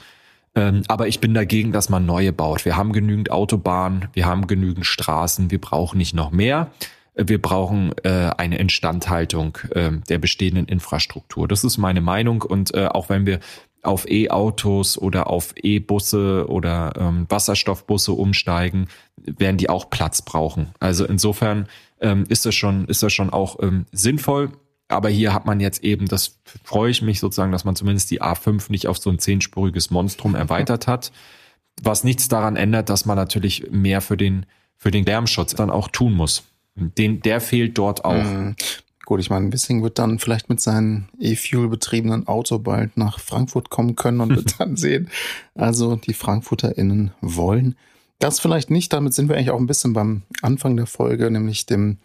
[0.54, 2.64] Ähm, aber ich bin dagegen, dass man neue baut.
[2.64, 6.70] Wir haben genügend Autobahnen, wir haben genügend Straßen, wir brauchen nicht noch mehr.
[7.14, 11.48] Wir brauchen äh, eine Instandhaltung äh, der bestehenden Infrastruktur.
[11.48, 12.42] Das ist meine Meinung.
[12.42, 13.40] Und äh, auch wenn wir
[13.82, 20.70] auf E-Autos oder auf E-Busse oder ähm, Wasserstoffbusse umsteigen, werden die auch Platz brauchen.
[20.80, 21.68] Also insofern
[22.00, 24.50] ähm, ist das schon, ist das schon auch ähm, sinnvoll.
[24.90, 28.22] Aber hier hat man jetzt eben, das freue ich mich sozusagen, dass man zumindest die
[28.22, 31.12] A5 nicht auf so ein zehnspuriges Monstrum erweitert hat.
[31.82, 35.88] Was nichts daran ändert, dass man natürlich mehr für den, für den Lärmschutz dann auch
[35.88, 36.42] tun muss.
[36.74, 38.22] Den, der fehlt dort auch.
[38.22, 38.56] Mhm.
[39.04, 43.70] Gut, ich meine, Wissing wird dann vielleicht mit seinem E-Fuel betriebenen Auto bald nach Frankfurt
[43.70, 45.08] kommen können und wird dann sehen,
[45.54, 47.76] also die FrankfurterInnen wollen
[48.20, 48.92] das vielleicht nicht.
[48.92, 51.98] Damit sind wir eigentlich auch ein bisschen beim Anfang der Folge, nämlich dem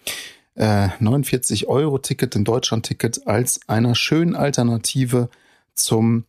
[0.56, 5.30] äh, 49-Euro-Ticket, dem Deutschland-Ticket, als einer schönen Alternative
[5.74, 6.26] zum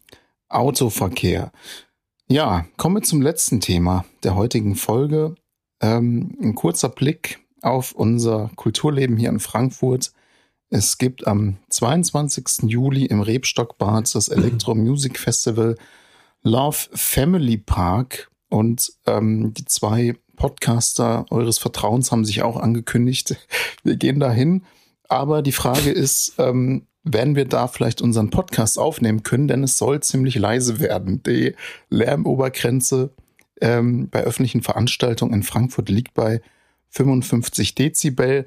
[0.49, 1.53] Autoverkehr.
[2.29, 5.37] Ja, kommen wir zum letzten Thema der heutigen Folge.
[5.81, 10.13] Ähm, ein kurzer Blick auf unser Kulturleben hier in Frankfurt.
[10.69, 12.69] Es gibt am 22.
[12.69, 15.77] Juli im Rebstockbad das Electro Music Festival
[16.43, 23.37] Love Family Park und ähm, die zwei Podcaster eures Vertrauens haben sich auch angekündigt.
[23.83, 24.63] Wir gehen dahin.
[25.09, 29.79] Aber die Frage ist, ähm, werden wir da vielleicht unseren Podcast aufnehmen können, denn es
[29.79, 31.23] soll ziemlich leise werden.
[31.23, 31.55] Die
[31.89, 33.11] Lärmobergrenze
[33.61, 36.41] ähm, bei öffentlichen Veranstaltungen in Frankfurt liegt bei
[36.91, 38.45] 55 Dezibel.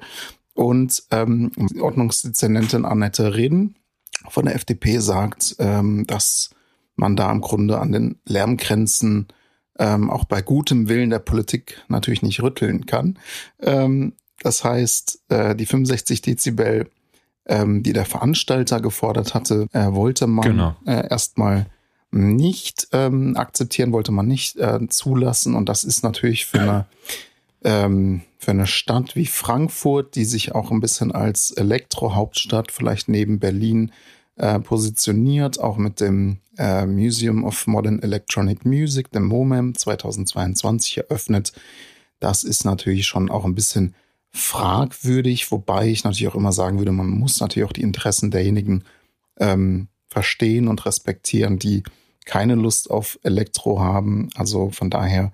[0.52, 3.76] Und ähm, Ordnungsdezernentin Annette Reden
[4.28, 6.50] von der FDP sagt, ähm, dass
[6.96, 9.28] man da im Grunde an den Lärmgrenzen
[9.80, 13.18] ähm, auch bei gutem Willen der Politik natürlich nicht rütteln kann.
[13.60, 14.12] Ähm,
[14.42, 16.88] das heißt, äh, die 65 Dezibel,
[17.46, 20.76] ähm, die der Veranstalter gefordert hatte, äh, wollte man genau.
[20.86, 21.66] äh, erstmal
[22.10, 25.54] nicht ähm, akzeptieren, wollte man nicht äh, zulassen.
[25.54, 26.86] Und das ist natürlich für eine
[27.62, 33.38] ähm, für eine Stadt wie Frankfurt, die sich auch ein bisschen als Elektrohauptstadt vielleicht neben
[33.38, 33.92] Berlin
[34.36, 41.52] äh, positioniert, auch mit dem äh, Museum of Modern Electronic Music, dem MOMEM 2022 eröffnet.
[42.20, 43.94] Das ist natürlich schon auch ein bisschen
[44.32, 48.84] fragwürdig, wobei ich natürlich auch immer sagen würde, man muss natürlich auch die Interessen derjenigen
[49.38, 51.82] ähm, verstehen und respektieren, die
[52.26, 54.28] keine Lust auf Elektro haben.
[54.34, 55.32] Also von daher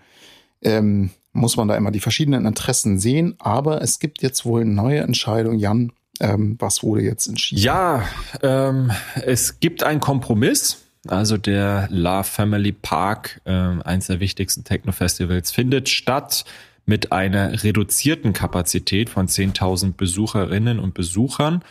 [0.62, 3.34] ähm, muss man da immer die verschiedenen Interessen sehen.
[3.38, 5.58] Aber es gibt jetzt wohl neue Entscheidung.
[5.58, 7.62] Jan, ähm, was wurde jetzt entschieden?
[7.62, 8.08] Ja,
[8.42, 8.90] ähm,
[9.24, 10.82] es gibt einen Kompromiss.
[11.08, 16.44] Also der Love Family Park, äh, eines der wichtigsten Techno-Festivals, findet statt
[16.84, 21.62] mit einer reduzierten Kapazität von 10.000 Besucherinnen und Besuchern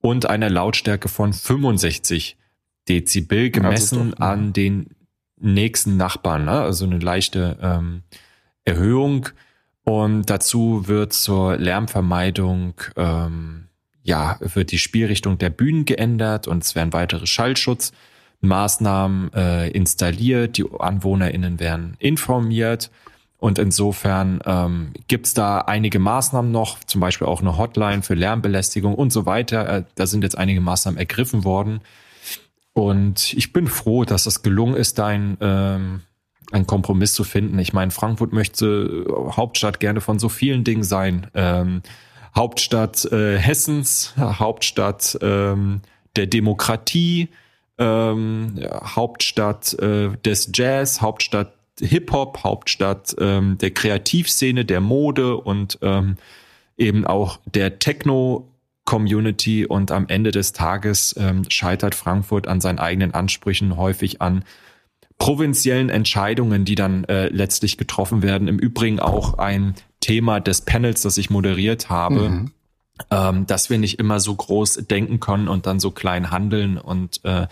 [0.00, 2.36] und einer Lautstärke von 65
[2.88, 4.90] Dezibel gemessen an den
[5.38, 6.44] nächsten Nachbarn.
[6.44, 6.60] Ne?
[6.60, 8.02] Also eine leichte ähm,
[8.64, 9.28] Erhöhung.
[9.84, 13.68] Und dazu wird zur Lärmvermeidung ähm,
[14.02, 20.56] ja wird die Spielrichtung der Bühnen geändert und es werden weitere Schallschutzmaßnahmen äh, installiert.
[20.56, 22.90] Die AnwohnerInnen werden informiert.
[23.38, 28.94] Und insofern ähm, gibt da einige Maßnahmen noch, zum Beispiel auch eine Hotline für Lärmbelästigung
[28.94, 29.68] und so weiter.
[29.68, 31.80] Äh, da sind jetzt einige Maßnahmen ergriffen worden.
[32.72, 36.02] Und ich bin froh, dass es gelungen ist, ein ähm,
[36.52, 37.58] einen Kompromiss zu finden.
[37.58, 41.26] Ich meine, Frankfurt möchte Hauptstadt gerne von so vielen Dingen sein.
[41.34, 41.82] Ähm,
[42.34, 45.82] Hauptstadt äh, Hessens, Hauptstadt ähm,
[46.16, 47.28] der Demokratie,
[47.78, 56.16] ähm, Hauptstadt äh, des Jazz, Hauptstadt Hip-Hop, Hauptstadt ähm, der Kreativszene, der Mode und ähm,
[56.76, 58.48] eben auch der Techno
[58.84, 64.44] Community und am Ende des Tages ähm, scheitert Frankfurt an seinen eigenen Ansprüchen häufig an
[65.18, 68.48] provinziellen Entscheidungen, die dann äh, letztlich getroffen werden.
[68.48, 72.28] Im Übrigen auch ein Thema des Panels, das ich moderiert habe.
[72.28, 72.50] Mhm.
[73.10, 77.24] Ähm, dass wir nicht immer so groß denken können und dann so klein handeln und
[77.24, 77.46] äh,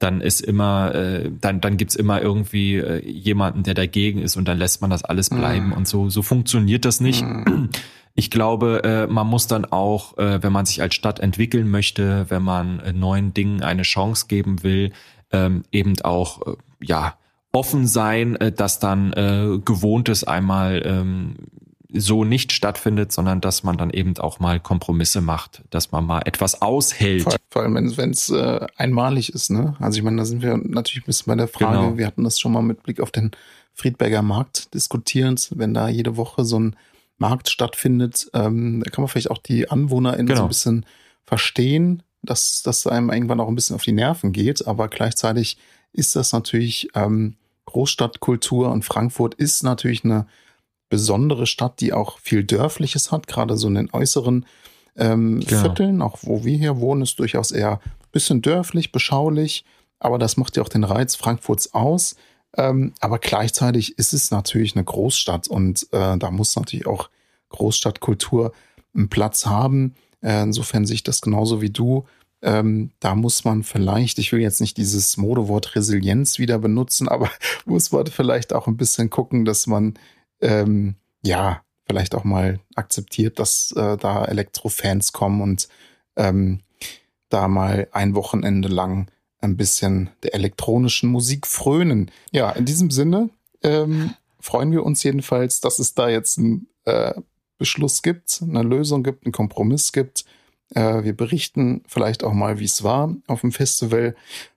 [0.00, 4.48] dann ist immer, äh, dann, dann gibt's immer irgendwie äh, jemanden, der dagegen ist und
[4.48, 5.72] dann lässt man das alles bleiben mhm.
[5.74, 7.22] und so, so funktioniert das nicht.
[7.22, 7.70] Mhm.
[8.14, 12.26] Ich glaube, äh, man muss dann auch, äh, wenn man sich als Stadt entwickeln möchte,
[12.28, 14.92] wenn man äh, neuen Dingen eine Chance geben will,
[15.32, 17.14] ähm, eben auch äh, ja
[17.52, 21.36] offen sein, äh, dass dann äh, gewohntes einmal ähm,
[21.92, 26.22] so nicht stattfindet, sondern dass man dann eben auch mal Kompromisse macht, dass man mal
[26.24, 27.22] etwas aushält.
[27.22, 29.74] Vor, vor allem, wenn es äh, einmalig ist, ne?
[29.78, 31.98] Also ich meine, da sind wir natürlich ein bisschen bei der Frage, genau.
[31.98, 33.32] wir hatten das schon mal mit Blick auf den
[33.74, 36.76] Friedberger Markt diskutiert, wenn da jede Woche so ein
[37.18, 40.38] Markt stattfindet, ähm, da kann man vielleicht auch die AnwohnerInnen genau.
[40.38, 40.86] so ein bisschen
[41.26, 45.58] verstehen, dass das einem irgendwann auch ein bisschen auf die Nerven geht, aber gleichzeitig
[45.92, 47.36] ist das natürlich ähm,
[47.66, 50.26] Großstadtkultur und Frankfurt ist natürlich eine
[50.90, 54.44] besondere Stadt, die auch viel Dörfliches hat, gerade so in den äußeren
[54.96, 55.62] ähm, genau.
[55.62, 59.64] Vierteln, auch wo wir hier wohnen, ist durchaus eher ein bisschen dörflich, beschaulich,
[59.98, 62.16] aber das macht ja auch den Reiz Frankfurts aus.
[62.56, 67.08] Ähm, aber gleichzeitig ist es natürlich eine Großstadt und äh, da muss natürlich auch
[67.50, 68.52] Großstadtkultur
[68.94, 69.94] einen Platz haben.
[70.20, 72.06] Äh, insofern sehe ich das genauso wie du.
[72.42, 77.30] Ähm, da muss man vielleicht, ich will jetzt nicht dieses Modewort Resilienz wieder benutzen, aber
[77.66, 79.94] muss man vielleicht auch ein bisschen gucken, dass man
[80.40, 85.68] ähm, ja vielleicht auch mal akzeptiert, dass äh, da Elektrofans kommen und
[86.16, 86.60] ähm,
[87.30, 89.10] da mal ein Wochenende lang
[89.40, 92.10] ein bisschen der elektronischen Musik frönen.
[92.30, 93.30] Ja, in diesem Sinne
[93.62, 97.14] ähm, freuen wir uns jedenfalls, dass es da jetzt einen äh,
[97.58, 100.24] Beschluss gibt, eine Lösung gibt, einen Kompromiss gibt.
[100.74, 104.14] Äh, wir berichten vielleicht auch mal, wie es war auf dem Festival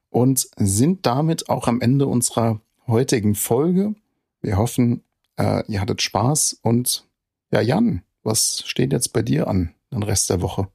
[0.10, 3.96] und sind damit auch am Ende unserer heutigen Folge.
[4.42, 5.04] Wir hoffen,
[5.44, 7.06] äh, ihr hattet Spaß und
[7.52, 10.68] ja, Jan, was steht jetzt bei dir an den Rest der Woche?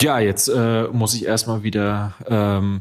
[0.00, 2.80] Ja, jetzt äh, muss ich erstmal wieder ähm,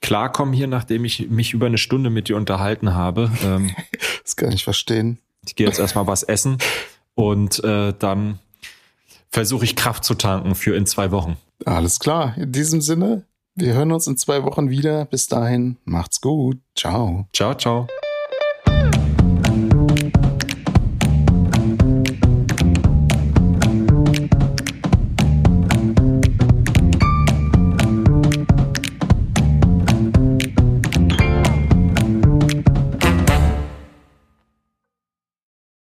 [0.00, 3.30] klarkommen hier, nachdem ich mich über eine Stunde mit dir unterhalten habe.
[3.44, 3.70] Ähm,
[4.22, 5.18] das kann ich verstehen.
[5.46, 6.58] Ich gehe jetzt erstmal was essen
[7.14, 8.40] und äh, dann
[9.30, 11.36] versuche ich Kraft zu tanken für in zwei Wochen.
[11.64, 12.36] Alles klar.
[12.36, 13.22] In diesem Sinne,
[13.54, 15.04] wir hören uns in zwei Wochen wieder.
[15.04, 16.58] Bis dahin, macht's gut.
[16.74, 17.28] Ciao.
[17.32, 17.86] Ciao, ciao.